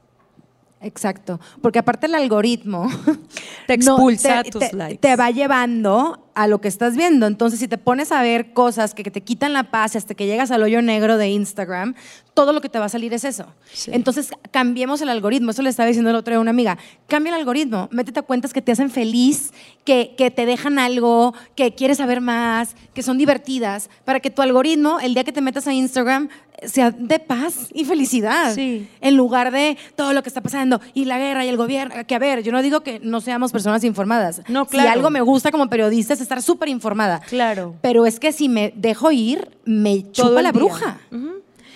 [0.82, 2.90] Exacto, porque aparte el algoritmo
[3.68, 4.98] Te expulsa tus te- likes.
[4.98, 7.28] te va llevando a lo que estás viendo.
[7.28, 10.26] Entonces, si te pones a ver cosas que, que te quitan la paz hasta que
[10.26, 11.94] llegas al hoyo negro de Instagram,
[12.34, 13.46] todo lo que te va a salir es eso.
[13.72, 13.92] Sí.
[13.94, 15.52] Entonces, cambiemos el algoritmo.
[15.52, 16.80] Eso le estaba diciendo el otro día a una amiga.
[17.06, 17.90] Cambia el algoritmo.
[17.92, 19.52] Métete a cuentas que te hacen feliz,
[19.86, 24.42] que, que te dejan algo, que quieres saber más, que son divertidas, para que tu
[24.42, 26.30] algoritmo, el día que te metas a Instagram,
[26.64, 28.88] sea de paz y felicidad Sí.
[29.02, 31.96] en lugar de todo lo que está pasando y la guerra y el gobierno.
[32.08, 34.42] Que a ver, yo no digo que no seamos personas informadas.
[34.48, 34.92] No, Si claro.
[34.92, 37.22] algo me gusta como periodista es estar súper informada.
[37.28, 37.76] Claro.
[37.82, 40.62] Pero es que si me dejo ir, me Todo chupa la día.
[40.62, 40.98] bruja.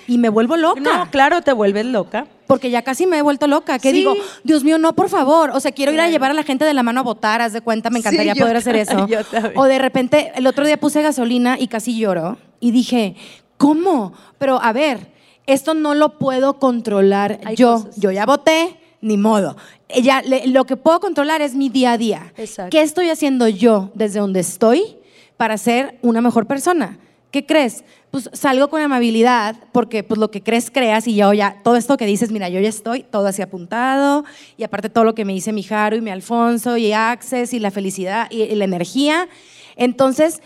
[0.07, 0.79] Y me vuelvo loca.
[0.81, 2.27] No, claro, te vuelves loca.
[2.45, 3.79] Porque ya casi me he vuelto loca.
[3.79, 3.95] Que Sí.
[3.97, 5.49] digo, Dios mío, no, por favor.
[5.49, 7.53] O sea, quiero ir a llevar a la gente de la mano a votar, haz
[7.53, 9.07] de cuenta, me encantaría poder hacer eso.
[9.07, 9.17] yo.
[9.55, 12.37] O de repente, el otro día puse gasolina y casi lloro.
[12.59, 13.15] Y dije,
[13.57, 14.13] ¿cómo?
[14.37, 15.11] Pero a ver,
[15.47, 17.73] esto no lo puedo controlar Hay yo.
[17.75, 17.95] cosas.
[17.97, 19.55] Yo ya voté, ni modo.
[20.01, 22.33] Ya, le- lo que puedo controlar es mi día a día.
[22.37, 22.71] Exacto.
[22.71, 24.95] ¿Qué estoy haciendo yo desde donde estoy
[25.37, 26.97] para ser una mejor persona?
[27.31, 27.83] ¿Qué crees?
[28.11, 31.97] Pues salgo con amabilidad, porque pues lo que crees, creas, y yo ya, todo esto
[31.97, 34.23] que dices, mira, yo ya estoy todo así apuntado,
[34.55, 37.59] y aparte todo lo que me dice mi Jaro y mi Alfonso, y Access, y
[37.59, 39.27] la felicidad, y, y la energía.
[39.75, 40.41] Entonces,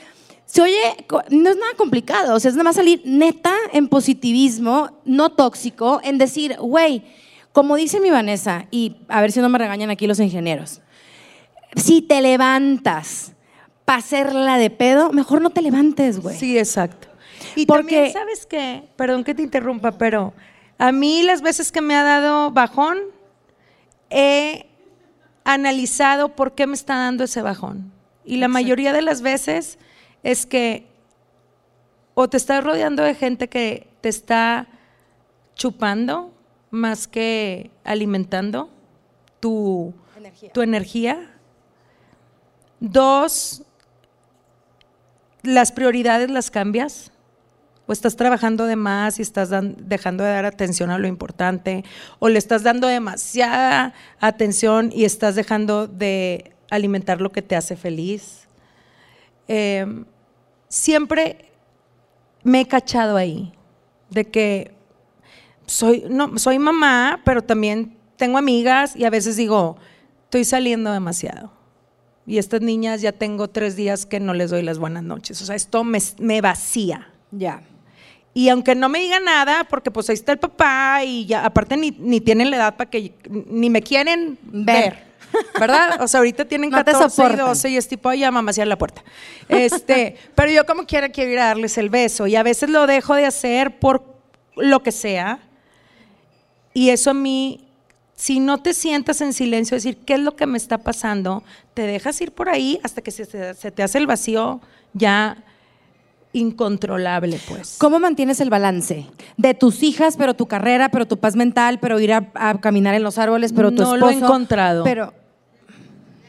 [0.49, 0.79] se oye,
[1.29, 6.01] no es nada complicado, o sea, es nada más salir neta en positivismo, no tóxico,
[6.03, 7.03] en decir, güey,
[7.51, 10.81] como dice mi Vanessa, y a ver si no me regañan aquí los ingenieros,
[11.75, 13.33] si te levantas
[13.85, 16.35] para hacerla de pedo, mejor no te levantes, güey.
[16.35, 17.09] Sí, exacto.
[17.55, 18.89] Y Porque- también, ¿sabes qué?
[18.95, 20.33] Perdón que te interrumpa, pero
[20.79, 22.97] a mí las veces que me ha dado bajón,
[24.09, 24.65] he
[25.43, 27.91] analizado por qué me está dando ese bajón.
[28.25, 29.77] Y la mayoría de las veces
[30.23, 30.87] es que
[32.13, 34.67] o te estás rodeando de gente que te está
[35.55, 36.33] chupando
[36.69, 38.69] más que alimentando
[39.39, 40.51] tu Energía.
[40.51, 41.31] tu energía.
[42.81, 43.63] Dos,
[45.43, 47.11] las prioridades las cambias.
[47.87, 51.85] O estás trabajando de más y estás dejando de dar atención a lo importante.
[52.19, 57.75] O le estás dando demasiada atención y estás dejando de alimentar lo que te hace
[57.77, 58.48] feliz.
[59.49, 59.85] Eh,
[60.67, 61.49] siempre
[62.43, 63.51] me he cachado ahí
[64.11, 64.71] de que
[65.65, 69.77] soy, no, soy mamá, pero también tengo amigas y a veces digo,
[70.25, 71.51] estoy saliendo demasiado.
[72.27, 75.41] Y estas niñas ya tengo tres días que no les doy las buenas noches.
[75.41, 77.11] O sea, esto me, me vacía.
[77.31, 77.63] Ya.
[78.35, 81.75] Y aunque no me diga nada, porque pues ahí está el papá y ya, aparte
[81.75, 84.93] ni, ni tienen la edad para que, ni me quieren Ver.
[84.93, 85.08] ver.
[85.59, 86.01] ¿Verdad?
[86.01, 87.47] O sea, ahorita tienen No te 14 y soportan.
[87.47, 89.03] 12 y es tipo, ya mamá, cierra la puerta.
[89.47, 92.87] Este, pero yo como quiera quiero ir a darles el beso y a veces lo
[92.87, 94.03] dejo de hacer por
[94.55, 95.39] lo que sea.
[96.73, 97.67] Y eso a mí,
[98.15, 101.83] si no te sientas en silencio, decir qué es lo que me está pasando, te
[101.83, 104.61] dejas ir por ahí hasta que se te hace el vacío
[104.93, 105.43] ya
[106.33, 107.77] incontrolable, pues.
[107.79, 109.07] ¿Cómo mantienes el balance?
[109.37, 112.93] De tus hijas, pero tu carrera, pero tu paz mental, pero ir a, a caminar
[112.95, 113.97] en los árboles, pero tu No esposo.
[113.97, 114.83] lo he encontrado.
[114.83, 115.13] Pero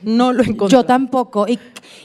[0.03, 0.77] No lo encontré.
[0.77, 1.47] yo tampoco.
[1.49, 1.59] Y,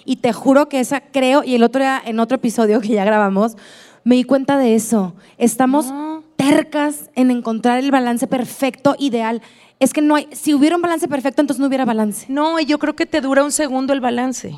[0.04, 3.06] y te juro que esa creo, y el otro día, en otro episodio que ya
[3.06, 3.56] grabamos,
[4.04, 5.16] me di cuenta de eso.
[5.38, 6.24] Estamos No.
[6.36, 9.42] tercas en encontrar el balance perfecto, ideal.
[9.80, 12.26] Es que no hay, si hubiera un balance perfecto, entonces no hubiera balance.
[12.30, 14.54] No, y yo creo que te dura un segundo el balance.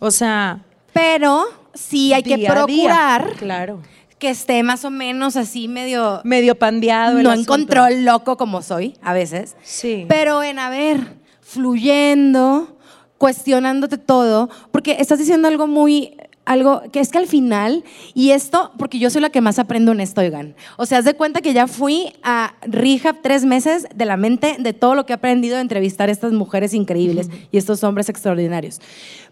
[0.00, 1.44] O sea, Pero
[1.74, 3.80] sí hay que día procurar Claro.
[4.18, 7.18] que esté más o menos así medio Medio pandeado.
[7.18, 10.06] el no en control loco como soy a veces, Sí.
[10.08, 12.76] pero en a ver, fluyendo,
[13.18, 18.72] cuestionándote todo, porque estás diciendo algo muy algo que es que al final, y esto,
[18.76, 20.54] porque yo soy la que más aprendo en esto, oigan.
[20.76, 24.56] O sea, haz de cuenta que ya fui a rehab tres meses de la mente
[24.58, 28.08] de todo lo que he aprendido de entrevistar a estas mujeres increíbles y estos hombres
[28.08, 28.80] extraordinarios.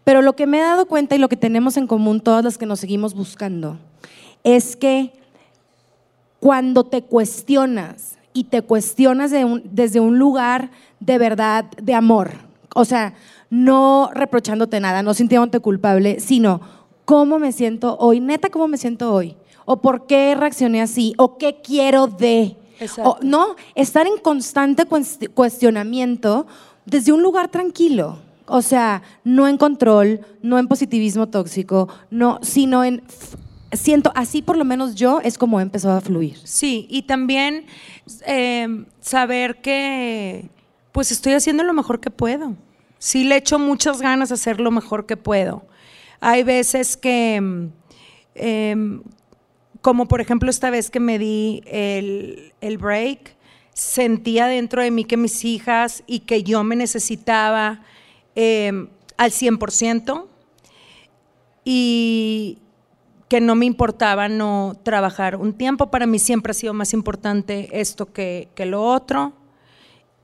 [0.04, 2.58] Pero lo que me he dado cuenta y lo que tenemos en común todas las
[2.58, 3.78] que nos seguimos buscando
[4.44, 5.12] es que
[6.38, 10.70] cuando te cuestionas y te cuestionas de un- desde un lugar
[11.00, 12.30] de verdad, de amor,
[12.74, 13.14] o sea,
[13.50, 16.60] no reprochándote nada, no sintiéndote culpable, sino
[17.10, 21.38] cómo me siento hoy, neta, cómo me siento hoy, o por qué reaccioné así, o
[21.38, 22.56] qué quiero de.
[23.02, 26.46] O, no, estar en constante cuest- cuestionamiento
[26.86, 28.18] desde un lugar tranquilo.
[28.46, 33.02] O sea, no en control, no en positivismo tóxico, no, sino en
[33.72, 36.36] siento así por lo menos yo es como he empezado a fluir.
[36.44, 37.66] Sí, y también
[38.24, 40.48] eh, saber que
[40.92, 42.54] pues estoy haciendo lo mejor que puedo.
[42.98, 45.64] Sí le echo muchas ganas a hacer lo mejor que puedo.
[46.20, 47.72] Hay veces que, mm,
[48.34, 49.02] em,
[49.80, 53.36] como por ejemplo esta vez que me di el, el break,
[53.72, 57.80] sentía dentro de mí que mis hijas y que yo me necesitaba
[58.34, 60.28] em, al 100%
[61.64, 62.58] y
[63.28, 65.90] que no me importaba no trabajar un tiempo.
[65.90, 69.32] Para mí siempre ha sido más importante esto que, que lo otro.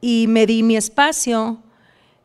[0.00, 1.62] Y me di mi espacio,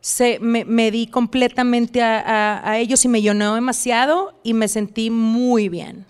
[0.02, 6.04] se- me, di completamente a, ellos y me llenó demasiado y me sentí muy bien.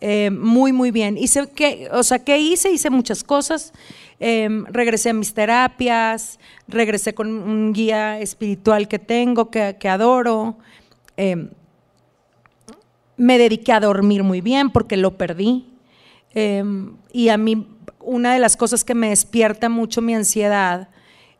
[0.00, 1.16] Eh, muy, muy bien.
[1.16, 2.72] Hice que, o sea, ¿qué hice?
[2.72, 3.72] Hice muchas cosas.
[4.18, 10.56] Eh, regresé a mis terapias, regresé con un guía espiritual que tengo, que, adoro.
[11.16, 11.48] Eh,
[13.16, 15.66] me dediqué a dormir muy bien porque lo perdí.
[16.34, 16.64] Eh,
[17.12, 17.68] y a mí,
[18.00, 20.88] una de las cosas que me despierta mucho mi ansiedad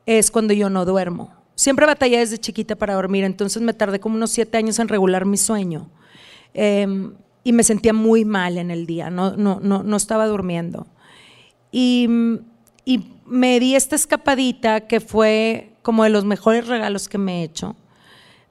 [0.06, 1.41] es cuando yo no duermo.
[1.54, 5.26] Siempre batallé desde chiquita para dormir, entonces me tardé como unos siete años en regular
[5.26, 5.90] mi sueño.
[6.54, 6.86] Eh,
[7.44, 10.86] y me sentía muy mal en el día, no, no, no, no estaba durmiendo.
[11.70, 12.08] Y,
[12.84, 17.44] y me di esta escapadita que fue como de los mejores regalos que me he
[17.44, 17.74] hecho.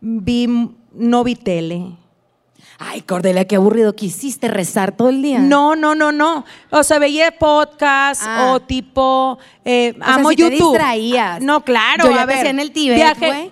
[0.02, 0.48] Vi,
[0.94, 1.96] no vi tele,
[2.84, 5.38] Ay, Cordelia, qué aburrido que hiciste rezar todo el día.
[5.38, 6.46] No, no, no, no.
[6.72, 8.54] O sea, veía podcast Ah.
[8.54, 10.72] o tipo, eh, sea, amo si te YouTube.
[10.72, 11.42] distraías.
[11.42, 12.06] No, claro.
[12.06, 12.98] Yo ya a te ver, en el Tíbet,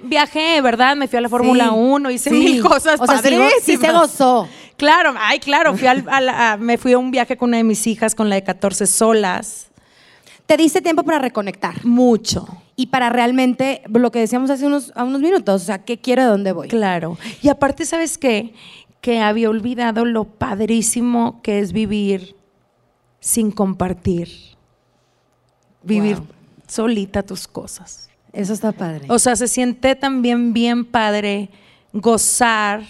[0.01, 0.95] Viajé, ¿verdad?
[0.95, 2.35] Me fui a la Fórmula Sí, 1, hice sí.
[2.35, 4.47] mil cosas O sea, sí, sí se gozó.
[4.77, 5.75] Claro, ay, claro.
[5.77, 8.15] Fui al- a la- a- me fui a un viaje con una de mis hijas,
[8.15, 9.67] con la de 14 solas.
[10.47, 12.47] Te diste tiempo para reconectar Mucho.
[12.75, 16.23] y para realmente lo que decíamos hace unos, a unos minutos, o sea, ¿qué quiero,
[16.23, 16.67] de dónde voy?
[16.69, 17.19] Claro.
[17.43, 18.55] Y aparte, ¿sabes qué?
[19.01, 22.35] Que había olvidado lo padrísimo que es vivir
[23.19, 24.29] sin compartir.
[25.83, 26.27] Vivir Wow.
[26.67, 28.09] solita tus cosas.
[28.33, 29.05] Eso está padre.
[29.09, 31.49] O sea, se siente también bien padre
[31.93, 32.83] gozar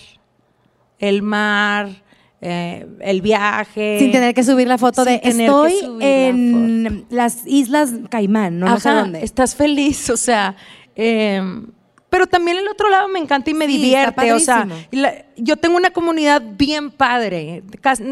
[0.98, 1.90] el mar,
[2.42, 4.00] eh, el viaje.
[4.00, 8.80] Sin tener que subir la foto de estoy la en las Islas Caimán, no, no
[8.80, 9.24] sé dónde.
[9.24, 10.56] estás feliz, o sea,
[10.96, 11.42] eh,
[12.10, 15.58] pero también el otro lado me encanta y me Sí, divierte, o sea, la- yo
[15.58, 18.04] tengo una comunidad bien padre, casi,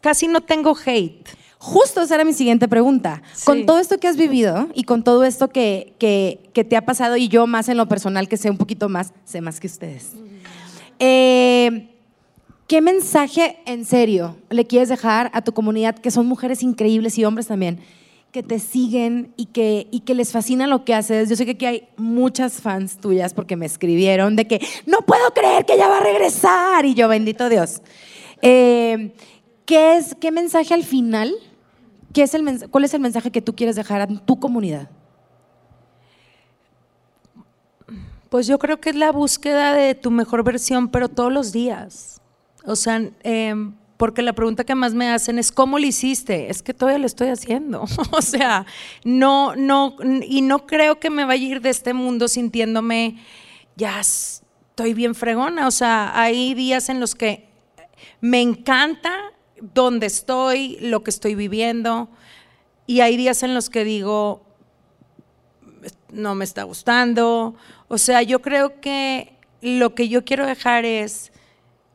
[0.00, 1.26] casi no tengo hate.
[1.60, 3.20] Justo esa era mi siguiente pregunta.
[3.32, 3.44] Sí.
[3.44, 6.84] Con todo esto que has vivido y con todo esto que, que- que te ha
[6.86, 9.66] pasado y yo más en lo personal que sé un poquito más, sé más que
[9.66, 10.12] ustedes.
[10.98, 11.88] Eh,
[12.66, 17.24] ¿Qué mensaje en serio le quieres dejar a tu comunidad, que son mujeres increíbles y
[17.24, 17.80] hombres también,
[18.32, 21.28] que te siguen y que, y que les fascina lo que haces?
[21.28, 25.32] Yo sé que aquí hay muchas fans tuyas porque me escribieron de que no puedo
[25.32, 27.80] creer que ella va a regresar y yo, bendito Dios.
[28.42, 29.14] Eh,
[29.64, 31.34] ¿qué, es, ¿Qué mensaje al final?
[32.12, 34.90] ¿Qué es el ¿Cuál es el mensaje que tú quieres dejar a tu comunidad?
[38.28, 42.20] Pues yo creo que es la búsqueda de tu mejor versión, pero todos los días.
[42.64, 46.48] O sea, em, porque la pregunta que más me hacen es ¿cómo lo hiciste?
[46.48, 47.84] Es que todavía lo estoy haciendo.
[48.12, 48.64] o sea,
[49.04, 53.18] no, no, y no creo que me vaya a ir de este mundo sintiéndome
[53.76, 55.66] ya estoy bien fregona.
[55.66, 57.48] O sea, hay días en los que
[58.20, 59.12] me encanta
[59.60, 62.08] dónde estoy, lo que estoy viviendo,
[62.86, 64.46] y hay días en los que digo,
[66.12, 67.56] no me está gustando.
[67.88, 71.32] O sea, yo creo que lo que yo quiero dejar es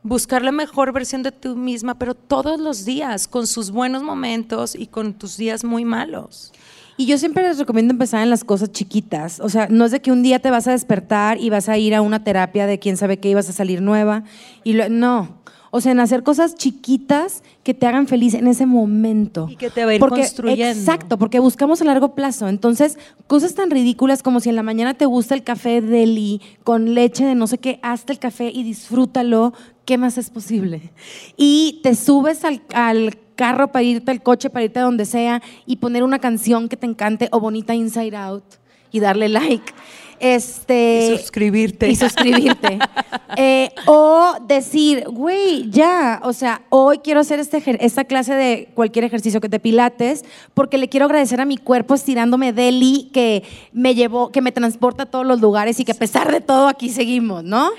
[0.04, 4.76] buscar la mejor versión de tú misma, pero todos los días, con sus buenos momentos
[4.76, 6.52] y con tus días muy malos.
[6.96, 9.40] Y yo siempre les recomiendo empezar en las cosas chiquitas.
[9.40, 11.76] O sea, no es de que un día te vas a despertar y vas a
[11.76, 14.22] ir a una terapia de quién sabe qué ibas a salir nueva.
[14.62, 15.42] Y lo- no.
[15.76, 19.48] O sea, en hacer cosas chiquitas que te hagan feliz en ese momento.
[19.50, 20.78] Y que te va a ir Porque- construyendo.
[20.78, 22.46] Exacto, porque buscamos a largo plazo.
[22.46, 26.94] Entonces, cosas tan ridículas como si en la mañana te gusta el café deli con
[26.94, 29.52] leche de no sé qué, hazte el café y disfrútalo.
[29.84, 30.92] ¿Qué más es posible?
[31.36, 35.42] Y te subes al, al carro para irte al coche, para irte a donde sea
[35.66, 38.44] y poner una canción que te encante o bonita Inside Out
[38.92, 39.72] y darle like.
[40.20, 41.88] Este, Y suscribirte.
[41.88, 42.78] Y suscribirte.
[43.36, 49.04] Eh, o decir, güey, ya, o sea, hoy quiero hacer este, esta clase de cualquier
[49.04, 53.96] ejercicio que te pilates porque le quiero agradecer a mi cuerpo estirándome deli que me
[53.96, 56.90] llevó, que me transporta a todos los lugares y que a pesar de todo aquí
[56.90, 57.70] seguimos, ¿no?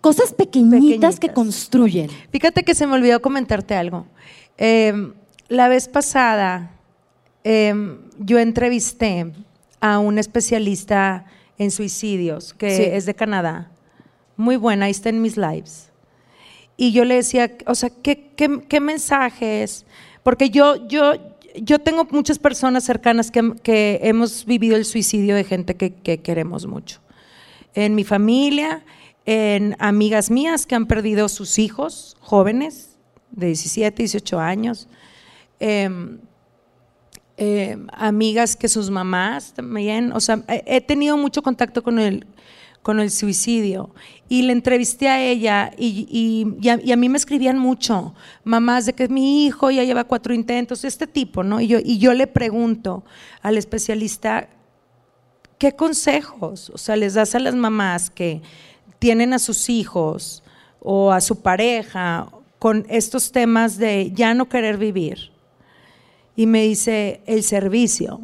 [0.00, 2.08] Cosas pequeñitas, que construyen.
[2.30, 4.06] Fíjate que se me olvidó comentarte algo.
[4.56, 5.12] Eh,
[5.48, 6.70] la vez pasada
[7.44, 9.30] em, yo entrevisté
[9.80, 11.26] a un especialista
[11.58, 12.82] en suicidios que Sí.
[12.84, 13.70] es de Canadá.
[14.36, 15.90] Muy buena, ahí está en mis lives.
[16.76, 19.84] Y yo le decía, o sea, ¿qué, qué- qué mensajes?
[20.22, 21.12] Porque yo, yo,
[21.56, 26.18] yo tengo muchas personas cercanas que, que hemos vivido el suicidio de gente que, que
[26.22, 27.00] queremos mucho.
[27.74, 28.84] En mi familia,
[29.26, 32.96] en amigas mías que han perdido sus hijos jóvenes,
[33.30, 34.88] de 17, 18 años.
[35.60, 36.18] Em,
[37.44, 42.24] eh, amigas que sus mamás también, o sea, he, tenido mucho contacto con el,
[42.82, 43.90] con el suicidio
[44.28, 48.92] y le entrevisté a ella y a, y a mí me escribían mucho, mamás de
[48.92, 51.60] que mi hijo ya lleva cuatro intentos, este tipo, ¿no?
[51.60, 53.02] Y yo, y yo le pregunto
[53.40, 54.48] al especialista,
[55.58, 58.40] ¿qué consejos, o sea, les das a las mamás que
[59.00, 60.44] tienen a sus hijos
[60.78, 62.28] o a su pareja
[62.60, 65.31] con estos temas de ya no querer vivir?
[66.36, 68.20] Y me dice, el servicio,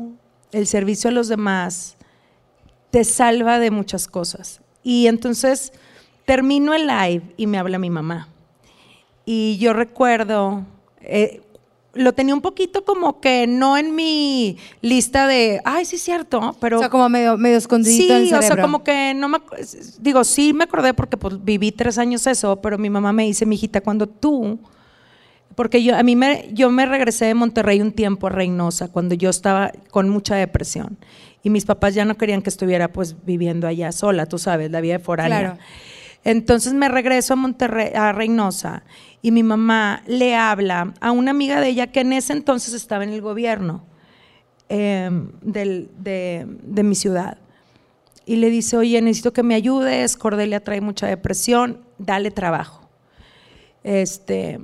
[0.52, 1.96] el servicio a los demás
[2.90, 4.60] te salva de muchas cosas.
[4.82, 5.72] Y entonces
[6.24, 8.28] termino el live y me habla mi mamá.
[9.24, 10.64] Y yo recuerdo,
[11.02, 11.42] eh,
[11.94, 16.56] lo tenía un poquito como que no en mi lista de, ay, sí es cierto,
[16.60, 16.78] pero...
[16.78, 18.62] O sea, como medio, medio escondidito Sí, en el o sea, cerebro.
[18.62, 19.38] como que no me
[20.00, 23.44] digo, sí me acordé porque pues, viví tres años eso, pero mi mamá me dice,
[23.44, 24.58] mijita, cuando tú,
[25.58, 29.16] porque yo a mí me, yo me regresé de Monterrey un tiempo a Reynosa cuando
[29.16, 30.98] yo estaba con mucha depresión
[31.42, 34.80] y mis papás ya no querían que estuviera pues viviendo allá sola, tú sabes, la
[34.80, 35.38] vida de foránea.
[35.40, 35.58] Claro.
[36.22, 38.84] Entonces me regreso a Monterrey, a Reynosa,
[39.20, 43.02] y mi mamá le habla a una amiga de ella que en ese entonces estaba
[43.02, 43.84] en el gobierno
[44.68, 45.10] eh,
[45.42, 47.38] del- de, de mi ciudad.
[48.26, 52.88] Y le dice, oye, necesito que me ayudes, Cordelia trae mucha depresión, dale trabajo.
[53.82, 54.60] Este,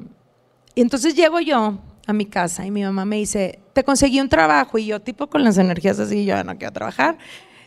[0.75, 4.29] y entonces llego yo a mi casa y mi mamá me dice, te conseguí un
[4.29, 4.77] trabajo.
[4.79, 7.17] Y yo, tipo con las energías así, yo "Ya no quiero trabajar.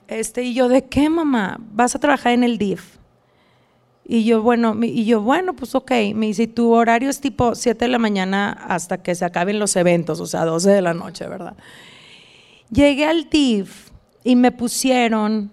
[0.08, 1.58] Este, y yo, ¿de qué, mamá?
[1.72, 2.98] Vas a trabajar en el DIF.
[4.06, 5.92] Y yo, bueno, y yo, bueno, pues ok.
[6.16, 9.60] Me dice, "Y tu horario es tipo 7 de la mañana hasta que se acaben
[9.60, 11.56] los eventos, o sea, 12 de la noche, ¿verdad?
[12.72, 13.90] Llegué al DIF
[14.24, 15.52] y me pusieron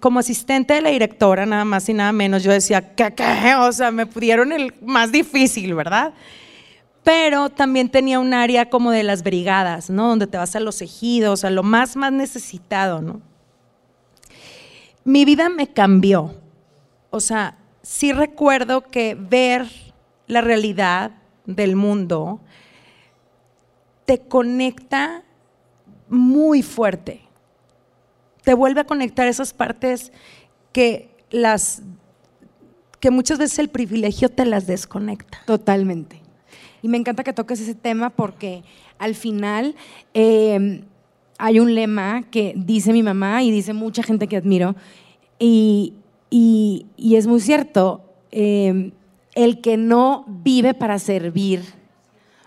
[0.00, 2.42] como asistente de la directora, nada más y nada menos.
[2.42, 3.54] Yo decía, ¿qué, qué?
[3.60, 6.14] O sea, me pudieron el más difícil, ¿verdad?
[7.04, 10.08] Pero también tenía un área como de las brigadas, ¿no?
[10.08, 13.20] Donde te vas a los ejidos, a lo más, más necesitado, ¿no?
[15.04, 16.34] Mi vida me cambió.
[17.10, 19.66] O sea, sí recuerdo que ver
[20.26, 21.12] la realidad
[21.44, 22.40] del mundo
[24.06, 25.24] te conecta
[26.08, 27.25] muy fuerte.
[28.46, 30.12] Te vuelve a conectar esas partes
[30.72, 31.82] que las
[33.00, 35.38] que muchas veces el privilegio te las desconecta.
[35.46, 36.22] Totalmente.
[36.80, 38.62] Y me encanta que toques ese tema porque
[38.98, 39.74] al final
[40.14, 40.84] eh,
[41.38, 44.76] hay un lema que dice mi mamá y dice mucha gente que admiro
[45.40, 45.94] y,
[46.30, 48.04] y- es muy cierto.
[48.30, 48.92] eh,
[49.34, 51.62] el que no vive para servir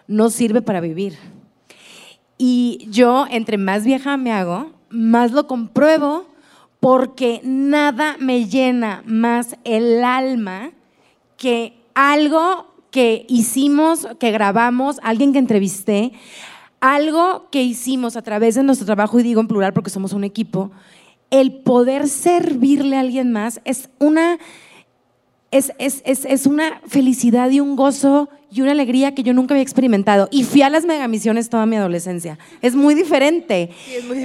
[0.08, 1.18] no sirve para vivir.
[2.38, 6.26] Y yo, entre más vieja me hago, más lo compruebo
[6.80, 10.72] porque nada me llena más el alma
[11.38, 16.14] que algo que hicimos, que grabamos, alguien que entrevisté,
[16.80, 20.24] algo que hicimos a través de nuestro trabajo, y digo en plural porque somos un
[20.24, 20.72] equipo,
[21.30, 24.40] el poder servirle a alguien más es una,
[25.52, 29.54] es, es, es, es una felicidad y un gozo y una alegría que yo nunca
[29.54, 30.28] había experimentado.
[30.32, 32.38] Y fui a las megamisiones toda mi adolescencia.
[32.62, 33.70] Es muy diferente.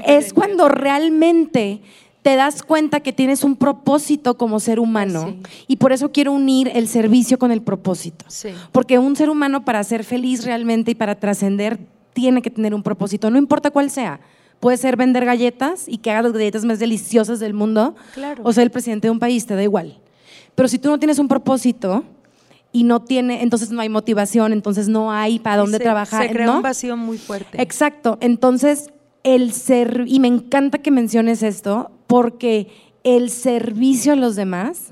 [0.06, 1.80] es, cuando realmente
[2.22, 5.26] te das cuenta que tienes un propósito como ser humano.
[5.28, 5.64] Sí.
[5.68, 8.24] Y por eso quiero unir el servicio con el propósito.
[8.28, 8.48] Sí.
[8.72, 11.78] Porque un ser humano para ser feliz realmente y para trascender
[12.14, 14.20] tiene que tener un propósito, no importa cuál sea.
[14.60, 18.42] Puede ser vender galletas y que haga las galletas más deliciosas del mundo, Claro.
[18.46, 19.98] o ser el presidente de un país, te da igual.
[20.54, 22.04] Pero si tú no tienes un propósito
[22.74, 26.32] y no tiene, entonces no hay motivación, entonces no hay para dónde se, trabajar, Se
[26.32, 26.56] crea ¿no?
[26.56, 27.62] un vacío muy fuerte.
[27.62, 28.18] Exacto.
[28.20, 28.90] Entonces,
[29.22, 32.66] el ser, y me encanta que menciones esto, porque
[33.04, 34.88] el servicio a los demás,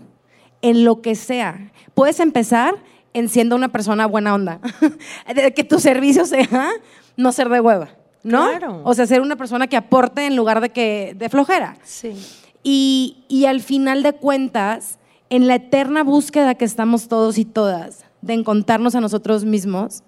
[0.63, 2.77] en lo que sea, puedes empezar
[3.15, 4.61] en siendo una persona buena onda.
[5.35, 6.71] De que tu servicio sea
[7.17, 7.89] no ser de hueva,
[8.23, 8.49] ¿no?
[8.49, 8.81] Claro.
[8.85, 11.77] O sea, ser una persona que aporte en lugar de que de flojera.
[11.83, 12.15] Sí.
[12.63, 15.01] Y, y al final de cuentas,
[15.33, 20.03] en la eterna búsqueda que estamos todos y todas de encontrarnos a nosotros mismos,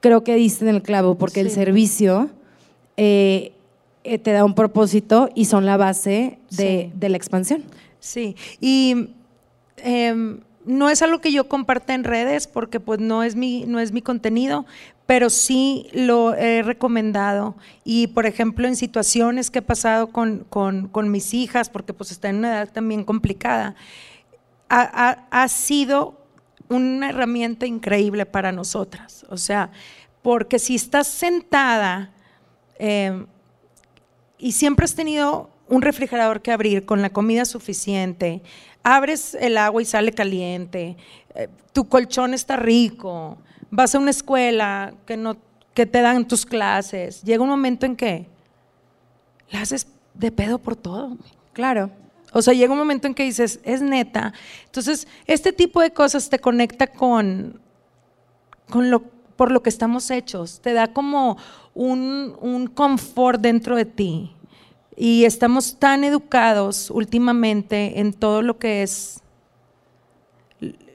[0.00, 1.54] creo que diste en el clavo, porque el Sí.
[1.54, 2.28] servicio
[2.96, 3.52] eh,
[4.02, 6.92] eh, te da un propósito y son la base de, Sí.
[6.98, 7.62] de la expansión.
[8.00, 9.10] Sí, y
[9.76, 13.78] em, no es algo que yo comparta en redes porque pues no es mi, no
[13.78, 14.66] es mi contenido,
[15.06, 17.54] pero sí lo he recomendado.
[17.84, 22.28] Y, por ejemplo, en situaciones que he pasado con, con, mis hijas, porque pues está
[22.28, 23.74] en una edad también complicada,
[24.68, 26.20] ha, sido
[26.68, 29.24] una herramienta increíble para nosotras.
[29.28, 29.70] O sea,
[30.22, 32.10] porque si estás sentada
[32.78, 33.24] eh,
[34.38, 38.42] y siempre has tenido un refrigerador que abrir con la comida suficiente,
[38.82, 40.96] abres el agua y sale caliente,
[41.34, 43.38] eh, tu colchón está rico,
[43.70, 45.36] vas a una escuela que, no,
[45.72, 48.26] que te dan tus clases, llega un momento en que
[49.50, 51.16] la haces de pedo por todo.
[51.52, 51.90] Claro.
[52.34, 54.34] O sea, llega un momento en que dices, es neta.
[54.66, 57.60] Entonces, este tipo de cosas te conecta con,
[58.68, 59.02] con lo,
[59.36, 61.38] por lo que estamos hechos, te da como
[61.74, 64.34] un, un confort dentro de ti.
[64.96, 69.22] Y estamos tan educados últimamente en todo lo que es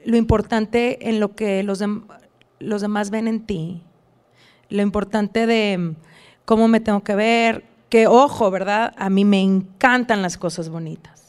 [0.04, 1.82] lo importante en lo que los,
[2.58, 3.82] los demás ven en ti,
[4.68, 5.94] lo importante de
[6.44, 8.94] cómo me tengo que ver, que ojo, ¿verdad?
[8.96, 11.19] A mí me encantan las cosas bonitas.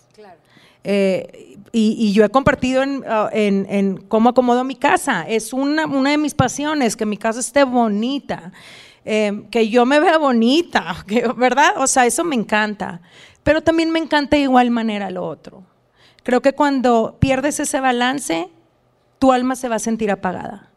[0.83, 5.25] Eh, y, yo he compartido ah, en, cómo acomodo mi casa.
[5.27, 8.51] Es una, una, de mis pasiones, que mi casa esté bonita,
[9.05, 11.05] eh, que yo me vea bonita,
[11.37, 11.75] ¿verdad?
[11.77, 13.01] O sea, eso me encanta.
[13.43, 15.63] Pero también me encanta de igual manera lo otro.
[16.23, 18.49] Creo que cuando pierdes ese balance,
[19.17, 20.71] tu alma se va a sentir apagada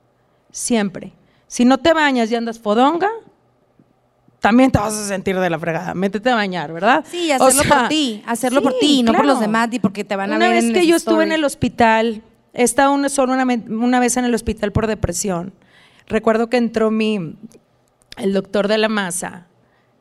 [0.51, 1.13] siempre.
[1.49, 3.11] Si no te bañas y andas fodonga,
[4.45, 5.95] también te vas a sentir de la fregada.
[5.95, 7.03] Métete a bañar, ¿verdad?
[7.11, 10.35] Sí, hacerlo por ti, hacerlo por ti, no por los demás, y porque te van
[10.35, 10.63] a una ver.
[10.63, 12.21] Una vez que yo estuve en el hospital,
[12.53, 15.55] he estado una, solo una, vez en el hospital por depresión.
[16.09, 17.39] Recuerdo que entró mi,
[18.19, 19.47] el doctor de la masa,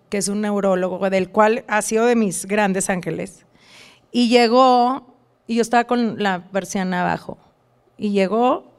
[0.09, 3.45] que es un neurólogo, del cual ha sido de mis grandes ángeles,
[4.11, 5.15] y llegó,
[5.47, 7.37] y yo estaba con la persiana abajo,
[7.97, 8.73] y llegó,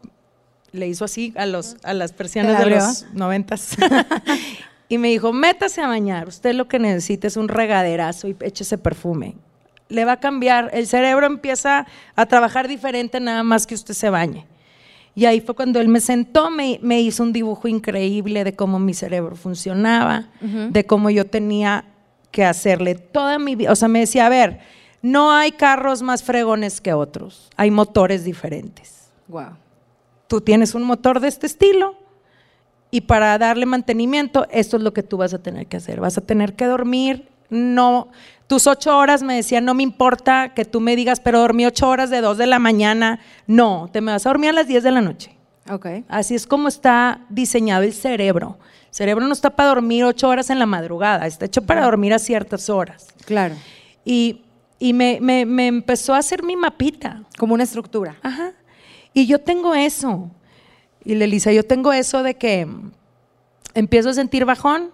[0.73, 3.79] le hizo así a, los, a las persianas de los noventas.
[4.89, 8.79] y me dijo, métase a bañar, usted lo que necesita es un regaderazo y échese
[8.79, 9.37] perfume.
[9.89, 14.11] Le va a cambiar, el cerebro empieza a trabajar diferente nada más que usted se
[14.11, 14.47] bañe.
[15.15, 18.79] Y ahí fue cuando él me sentó, me, me hizo un dibujo increíble de cómo
[18.79, 21.85] mi cerebro funcionaba, de cómo yo tenía
[22.33, 23.71] que hacerle toda mi vida.
[23.71, 24.59] O sea, me decía, a ver,
[25.03, 29.11] no hay carros más fregones que otros, hay motores diferentes.
[29.29, 29.65] Wow
[30.35, 31.95] tú tienes un motor de este estilo
[32.95, 35.99] y para darle mantenimiento, esto es lo que tú vas a tener que hacer.
[35.99, 38.07] Vas a tener que dormir, no,
[38.47, 41.89] tus ocho horas me decían, no me importa que tú me digas, pero dormí ocho
[41.89, 43.19] horas de dos de la mañana.
[43.49, 45.37] No, te me vas a dormir a las diez de la noche.
[45.69, 46.05] Okay.
[46.07, 48.59] Así es como está diseñado el cerebro.
[48.91, 52.15] El cerebro no está para dormir ocho horas en la madrugada, está hecho para dormir
[52.15, 53.09] a ciertas horas.
[53.25, 53.57] Claro.
[54.05, 54.43] Y,
[54.79, 57.25] y me, me, me empezó a hacer mi mapita.
[57.39, 58.15] Como una estructura.
[58.23, 58.53] Ajá.
[59.13, 60.31] Y yo tengo eso.
[61.05, 62.67] Y Lelisa, yo tengo eso de que
[63.75, 64.91] empiezo a sentir bajón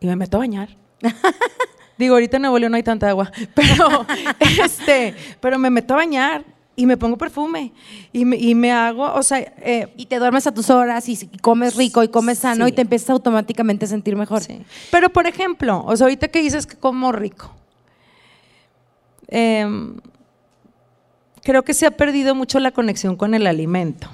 [0.00, 0.76] y me meto a bañar.
[1.98, 4.06] Digo, ahorita en Nuevo León no hay tanta agua, pero,
[4.64, 6.44] este, pero me meto a bañar
[6.76, 7.72] y me pongo perfume
[8.12, 9.38] y me, y me hago, o sea...
[9.38, 12.82] Eh, y te duermes a tus horas y comes rico y comes sano y te
[12.82, 14.42] empiezas automáticamente a sentir mejor.
[14.90, 17.50] Pero, por ejemplo, o sea, ahorita que dices que como rico,
[19.28, 19.66] eh,
[21.42, 24.10] creo que se ha perdido mucho la conexión con el alimento.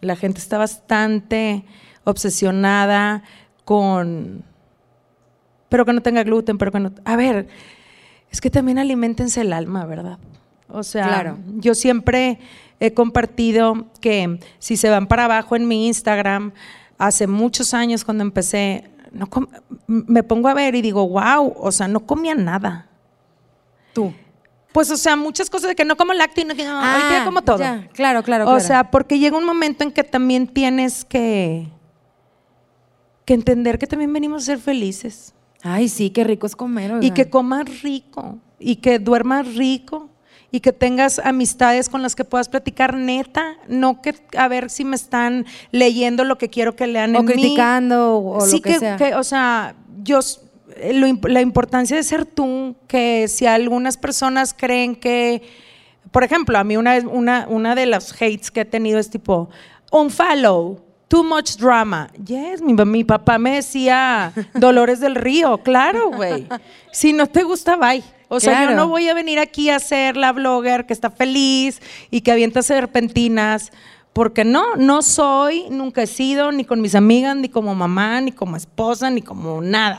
[0.00, 1.64] La gente está bastante
[2.04, 3.22] obsesionada
[3.64, 4.44] con,
[5.68, 6.92] pero que no tenga gluten, pero que no...
[7.04, 7.48] A ver,
[8.30, 10.18] es que también alimentense el alma, ¿verdad?
[10.68, 12.38] O sea, yo siempre
[12.78, 16.52] he compartido que si se van para abajo en mi Instagram,
[16.98, 19.28] hace muchos años cuando empecé, no
[19.86, 22.86] me pongo a ver y digo, wow, o sea, no comía nada.
[23.92, 24.12] Tú.
[24.72, 27.58] Pues, o sea, muchas cosas de que no como lácteo y no, ah, como todo.
[27.92, 28.48] claro, claro.
[28.50, 31.68] O sea, porque llega un momento en que también tienes que,
[33.24, 35.34] que entender que también venimos a ser felices.
[35.62, 37.02] Ay, sí, qué rico es comer.
[37.02, 40.08] Y que comas rico, y que duermas rico,
[40.52, 44.84] y que tengas amistades con las que puedas platicar neta, no que a ver si
[44.84, 48.96] me están leyendo lo que quiero que lean o criticando o sí lo que, sea.
[48.96, 50.20] que, o sea, yo
[50.92, 55.42] la importancia de ser tú, que si algunas personas creen que,
[56.10, 59.50] por ejemplo, a mí una, una, una de las hates que he tenido es tipo,
[59.90, 62.08] un follow, too much drama.
[62.24, 66.46] Yes, mi, mi papá me decía Dolores del Río, claro, güey.
[66.92, 68.02] Si no te gusta, bye.
[68.28, 71.82] O sea, yo no voy a venir aquí a ser la blogger que está feliz
[72.12, 73.72] y que avienta serpentinas,
[74.12, 78.30] porque no, no soy, nunca he sido, ni con mis amigas, ni como mamá, ni
[78.30, 79.98] como esposa, ni como nada.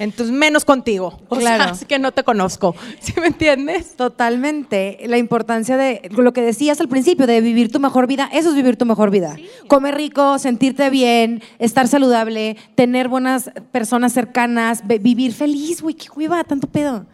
[0.00, 1.20] Entonces, menos contigo.
[1.28, 1.74] O Claro.
[1.76, 2.74] sea, que no te conozco.
[3.00, 3.94] ¿Sí me entiendes?
[3.96, 4.98] Totalmente.
[5.06, 8.56] La importancia de lo que decías al principio, de vivir tu mejor vida, eso es
[8.56, 9.36] vivir tu mejor vida.
[9.68, 16.42] Comer rico, sentirte bien, estar saludable, tener buenas personas cercanas, vivir feliz, güey, qué hueva,
[16.42, 17.06] tanto pedo.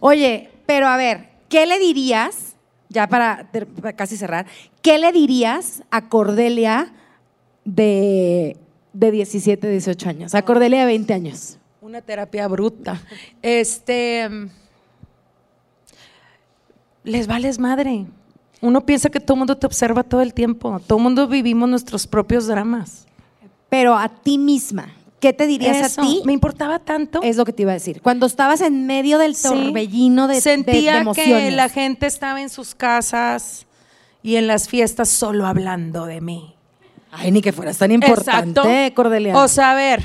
[0.00, 2.56] Oye, pero a ver, ¿qué le dirías,
[2.88, 3.48] ya para,
[3.80, 4.46] para casi cerrar,
[4.82, 6.92] qué le dirías a Cordelia
[7.64, 8.56] de,
[8.92, 10.34] de 17, 18 años?
[10.34, 11.58] A Cordelia de 20 años.
[11.86, 13.00] Una terapia bruta.
[13.42, 14.28] Este.
[17.04, 18.06] Les vales madre.
[18.60, 20.80] Uno piensa que todo el mundo te observa todo el tiempo.
[20.84, 23.06] Todo el mundo vivimos nuestros propios dramas.
[23.68, 24.88] Pero a ti misma,
[25.20, 26.22] ¿qué te dirías Eso, a ti?
[26.24, 27.20] ¿Me importaba tanto?
[27.22, 28.02] Es lo que te iba a decir.
[28.02, 29.46] Cuando estabas en medio del Sí.
[29.48, 31.44] torbellino de, de- de Sentía emociones.
[31.44, 33.64] que la gente estaba en sus casas
[34.24, 36.52] y en las fiestas solo hablando de mí.
[37.12, 39.38] Ay, ni que fueras tan importante, Cordelia.
[39.38, 40.02] O sea, a ver,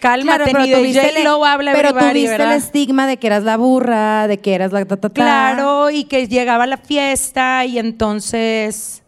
[0.00, 3.26] cálmate, pero ni de tuviste el- J-Lo habla pero everybody, tuviste el estigma de que
[3.26, 5.14] eras la burra, de que eras la ta, ta, ta.
[5.14, 9.02] Claro, y que llegaba a la fiesta y entonces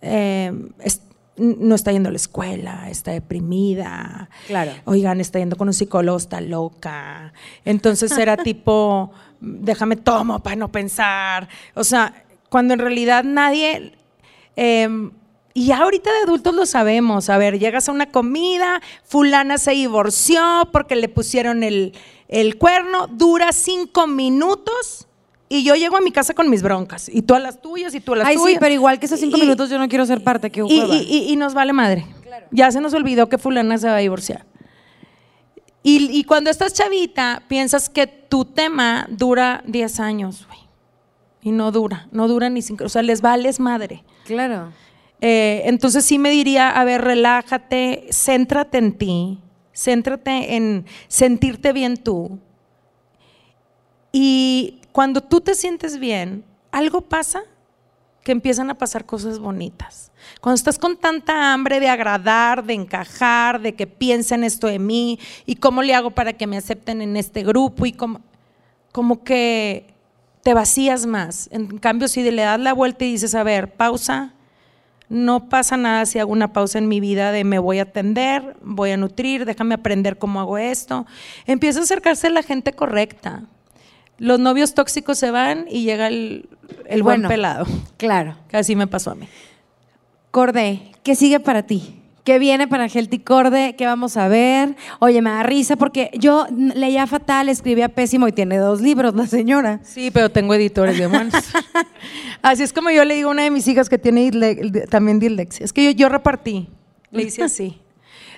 [0.00, 1.02] eh, es-
[1.36, 4.28] no está yendo a la escuela, está deprimida.
[4.46, 4.72] Claro.
[4.84, 7.32] Oigan, está yendo con un psicólogo, está loca.
[7.64, 9.10] Entonces era tipo,
[9.40, 11.48] déjame tomo para no pensar.
[11.74, 13.92] O sea, cuando en realidad nadie...
[14.56, 14.88] eh,
[15.54, 17.28] y ya ahorita de adultos lo sabemos.
[17.30, 21.92] A ver, llegas a una comida, fulana se divorció porque le pusieron el,
[22.28, 25.06] el cuerno, dura cinco minutos
[25.48, 27.08] y yo llego a mi casa con mis broncas.
[27.08, 28.52] Y tú a las tuyas y tú a las Ay, tuyas.
[28.52, 30.50] sí, pero igual que esos cinco Y- minutos yo no quiero ser parte.
[30.50, 32.06] Qué y, y- y- nos vale madre.
[32.50, 34.46] Ya se nos olvidó que fulana se va a divorciar.
[35.82, 40.60] Y, y cuando estás chavita, piensas que tu tema dura 10 años, güey.
[41.42, 42.84] Y no dura, no dura ni cinco.
[42.84, 44.04] O sea, les vales madre.
[44.24, 44.72] Claro.
[45.24, 49.38] Eh, entonces sí me diría, a ver, relájate, céntrate en ti,
[49.72, 52.40] céntrate en sentirte bien tú.
[54.10, 57.44] Y cuando tú te sientes bien, algo pasa
[58.24, 60.10] que empiezan a pasar cosas bonitas.
[60.40, 65.20] Cuando estás con tanta hambre de agradar, de encajar, de que piensen esto de mí
[65.46, 68.22] y cómo le hago para que me acepten en este grupo y cómo,
[68.90, 69.94] como que
[70.42, 71.48] te vacías más.
[71.52, 74.34] En cambio, si le das la vuelta y dices, a ver, pausa,
[75.12, 78.56] no pasa nada si hago una pausa en mi vida de me voy a atender,
[78.62, 81.06] voy a nutrir, déjame aprender cómo hago esto.
[81.46, 83.42] Empieza a acercarse a la gente correcta.
[84.16, 86.48] Los novios tóxicos se van y llega el,
[86.86, 87.28] el buen Bueno.
[87.28, 87.66] pelado.
[87.98, 88.36] Claro.
[88.52, 89.28] Así me pasó a mí.
[90.30, 92.01] Corde, ¿qué sigue para ti?
[92.24, 93.74] ¿Qué viene para Healthy Corde?
[93.76, 94.76] ¿Qué vamos a ver?
[95.00, 99.26] Oye, me da risa porque yo leía fatal, escribía pésimo y tiene dos libros la
[99.26, 99.80] señora.
[99.82, 101.34] Sí, pero tengo editores de buenos.
[102.42, 104.30] así es como yo le digo a una de mis hijas que tiene
[104.88, 105.64] también dislexia.
[105.64, 106.68] Es que yo, yo repartí,
[107.10, 107.80] le hice así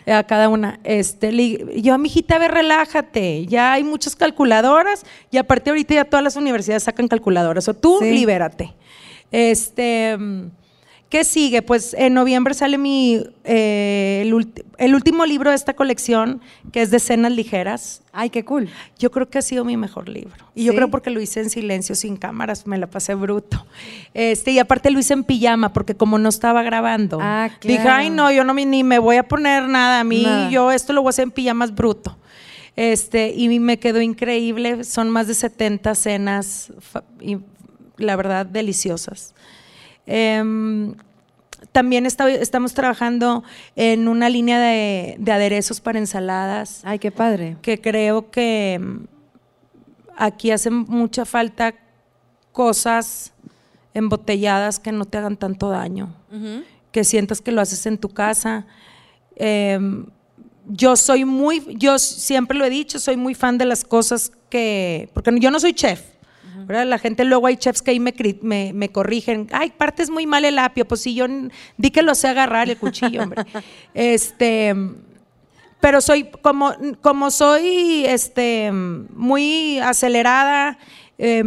[0.06, 0.80] a cada una.
[0.84, 3.44] Este, le- yo a mi hijita, a ver, relájate.
[3.44, 7.68] Ya hay muchas calculadoras y aparte ahorita ya todas las universidades sacan calculadoras.
[7.68, 8.10] O tú, Sí.
[8.12, 8.72] libérate.
[9.30, 10.16] Este,
[11.14, 11.62] ¿qué sigue?
[11.62, 14.22] Pues en noviembre sale mi eh,
[14.78, 16.40] el, último libro de esta colección,
[16.72, 18.02] que es de escenas ligeras.
[18.12, 18.68] Ay, qué cool.
[18.98, 20.50] Yo creo que ha sido mi mejor libro.
[20.56, 23.64] Y yo creo porque lo hice en silencio, sin cámaras, me la pasé bruto.
[24.12, 28.10] Este, y aparte lo hice en pijama, porque como no estaba grabando, Ah, dije, ay
[28.10, 31.02] no, yo no me, ni me voy a poner nada, a mí yo esto lo
[31.02, 32.18] voy a hacer en pijamas bruto.
[32.74, 36.72] Este, y me quedó increíble, son más de 70 cenas,
[37.20, 37.38] y
[37.98, 39.32] la verdad, deliciosas.
[40.06, 40.94] Em,
[41.72, 43.42] también está- estamos trabajando
[43.74, 47.56] en una línea de, de aderezos para ensaladas Ay, qué padre.
[47.62, 49.04] que creo que mm,
[50.16, 51.74] aquí hacen mucha falta
[52.52, 53.32] cosas
[53.94, 56.14] embotelladas que no te hagan tanto daño,
[56.92, 58.66] que sientas que lo haces en tu casa.
[59.36, 60.06] Em,
[60.66, 65.08] yo soy muy, yo siempre lo he dicho, soy muy fan de las cosas que,
[65.12, 66.00] porque yo no soy chef.
[66.66, 66.86] ¿Verdad?
[66.86, 70.44] La gente luego hay chefs que ahí me, me, me corrigen, ay, partes muy mal
[70.44, 71.26] el apio, pues si yo
[71.76, 73.44] di que lo sé agarrar el cuchillo, hombre.
[73.94, 74.74] Este,
[75.84, 80.78] pero soy como como soy este muy acelerada
[81.18, 81.44] eh,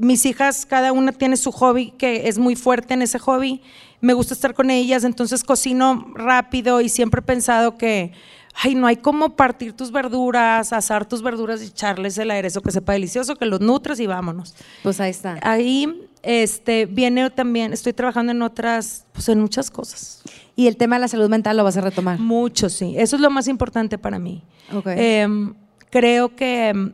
[0.00, 3.62] mis hijas cada una tiene su hobby que es muy fuerte en ese hobby
[4.00, 8.10] me gusta estar con ellas entonces cocino rápido y siempre he pensado que
[8.54, 12.70] ay no hay como partir tus verduras asar tus verduras y echarles el aderezo que
[12.70, 15.38] sepa delicioso que los nutres y vámonos Pues ahí está.
[15.42, 20.22] ahí este viene también estoy trabajando en otras pues en muchas cosas
[20.56, 22.18] Y el tema de la salud mental lo vas a retomar.
[22.18, 22.94] mucho, sí.
[22.98, 24.42] Eso es lo más importante para mí.
[24.84, 25.54] Em,
[25.88, 26.92] creo que em,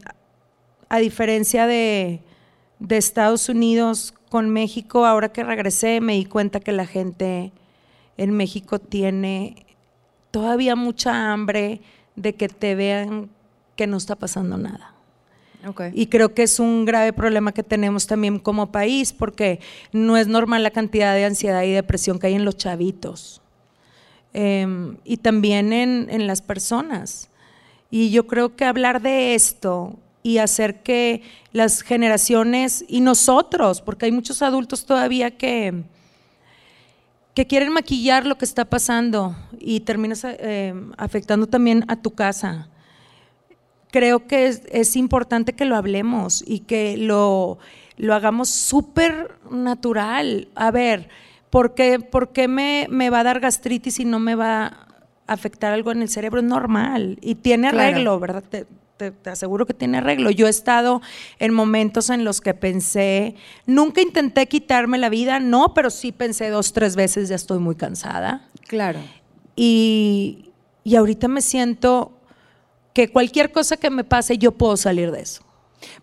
[0.89, 2.21] a diferencia de,
[2.79, 7.51] de Estados Unidos con México, ahora que regresé me di cuenta que la gente
[8.17, 9.66] en México tiene
[10.31, 11.81] todavía mucha hambre
[12.15, 13.31] de que te vean
[13.77, 14.93] que no está pasando nada.
[15.67, 15.91] Okay.
[15.95, 19.61] Y creo que es un grave problema que tenemos también como país, porque
[19.93, 23.43] no es normal la cantidad de ansiedad y depresión que hay en los chavitos.
[24.33, 27.31] Em, y también en, en las personas.
[27.91, 31.23] Y yo creo que hablar de esto y hacer que
[31.53, 35.85] las generaciones y nosotros, porque hay muchos adultos todavía que,
[37.37, 42.71] que quieren maquillar lo que está pasando y terminas eh, afectando también a tu casa.
[43.91, 47.59] Creo que es, es importante que lo hablemos y que lo,
[47.99, 50.49] lo hagamos súper natural.
[50.55, 51.11] A ver,
[51.51, 54.87] ¿por qué, por qué me, me, va a dar gastritis y no me va a
[55.27, 56.41] afectar algo en el cerebro?
[56.41, 57.87] Es normal y tiene Claro.
[57.87, 58.45] arreglo, ¿verdad?
[58.49, 58.67] Te,
[58.97, 60.31] te- te aseguro que tiene arreglo.
[60.31, 61.03] Yo he estado
[61.39, 63.35] en momentos en los que pensé,
[63.67, 67.75] nunca intenté quitarme la vida, no, pero sí pensé dos, tres veces, ya estoy muy
[67.75, 68.49] cansada.
[68.67, 68.99] Claro.
[69.55, 70.51] Y,
[70.85, 72.13] y ahorita me siento
[72.93, 75.43] que cualquier cosa que me pase, yo puedo salir de eso.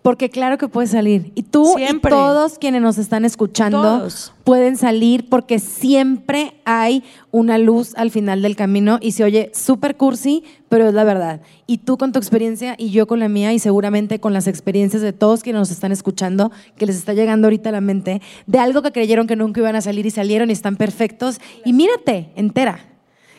[0.01, 1.31] Porque claro que puedes salir.
[1.35, 2.09] Y tú Siempre.
[2.09, 4.33] y todos quienes nos están escuchando Todos.
[4.43, 9.95] pueden salir porque siempre hay una luz al final del camino y se oye súper
[9.95, 11.41] cursi, pero es la verdad.
[11.67, 15.01] Y tú con tu experiencia y yo con la mía y seguramente con las experiencias
[15.01, 18.59] de todos quienes nos están escuchando, que les está llegando ahorita a la mente, de
[18.59, 21.39] algo que creyeron que nunca iban a salir y salieron y están perfectos.
[21.65, 22.92] Y mírate, entera.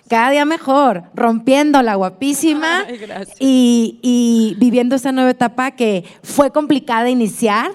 [0.08, 3.36] Cada día mejor, rompiéndola, guapísima Ay, gracias.
[3.40, 7.70] y, y viviendo esta nueva etapa que fue complicada iniciar,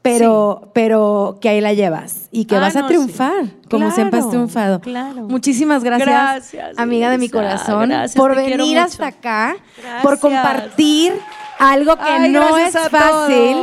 [0.00, 3.52] pero, pero que ahí la llevas y que Ah, vas a no, triunfar, sí.
[3.70, 4.80] como siempre has triunfado.
[4.80, 5.22] claro.
[5.28, 10.02] Muchísimas gracias, Gracias, amiga de mi corazón, Gracias, por venir hasta acá, Gracias.
[10.02, 11.12] por compartir
[11.58, 13.56] algo que Ay, no es fácil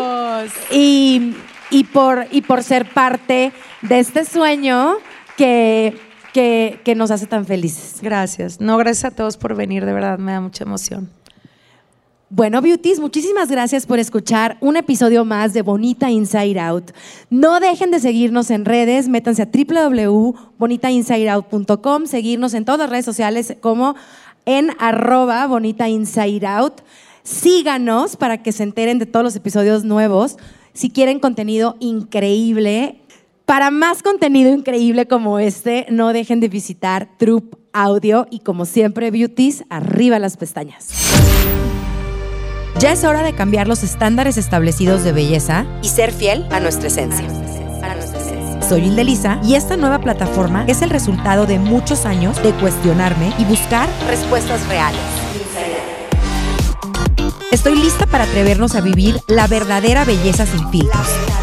[0.72, 1.36] y,
[1.70, 3.52] y por, y por ser parte
[3.84, 4.96] de este sueño
[5.38, 5.96] que,
[6.34, 8.00] que, que nos hace tan felices.
[8.02, 8.60] Gracias.
[8.60, 11.10] No, gracias a todos por venir, de verdad, me da mucha emoción.
[12.34, 16.92] Bueno, Beauties, muchísimas gracias por escuchar un episodio más de Bonita Inside Out.
[17.30, 23.58] No dejen de seguirnos en redes, métanse a www.bonitainsideout.com, seguirnos en todas las redes sociales
[23.60, 23.96] como
[24.46, 26.76] en arroba Bonita Inside Out.
[27.24, 30.38] Síganos para que se enteren de todos los episodios nuevos.
[30.74, 33.01] Si quieren contenido increíble,
[33.52, 39.12] para más contenido increíble como este, no dejen de visitar Troop Audio y como siempre,
[39.12, 40.88] Beauties, arriba las pestañas.
[42.80, 45.66] Ya es hora de cambiar los estándares establecidos de belleza.
[45.82, 47.28] Y ser fiel a nuestra esencia.
[48.70, 53.44] Soy Indelisa y esta nueva plataforma es el resultado de muchos años de cuestionarme y
[53.44, 53.90] buscar.
[54.08, 55.02] Respuestas reales.
[57.52, 61.41] Estoy lista para atrevernos a vivir la verdadera belleza sin filtros.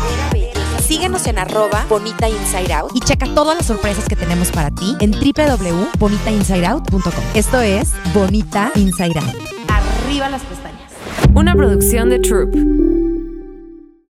[0.88, 2.92] Síguenos en arroba bonita inside out.
[2.94, 7.24] Y checa todas las sorpresas que tenemos para ti en www.bonitainsideout.com.
[7.34, 9.36] Esto es Bonita Inside Out.
[9.68, 10.90] Arriba las pestañas.
[11.34, 12.54] Una producción de Troop.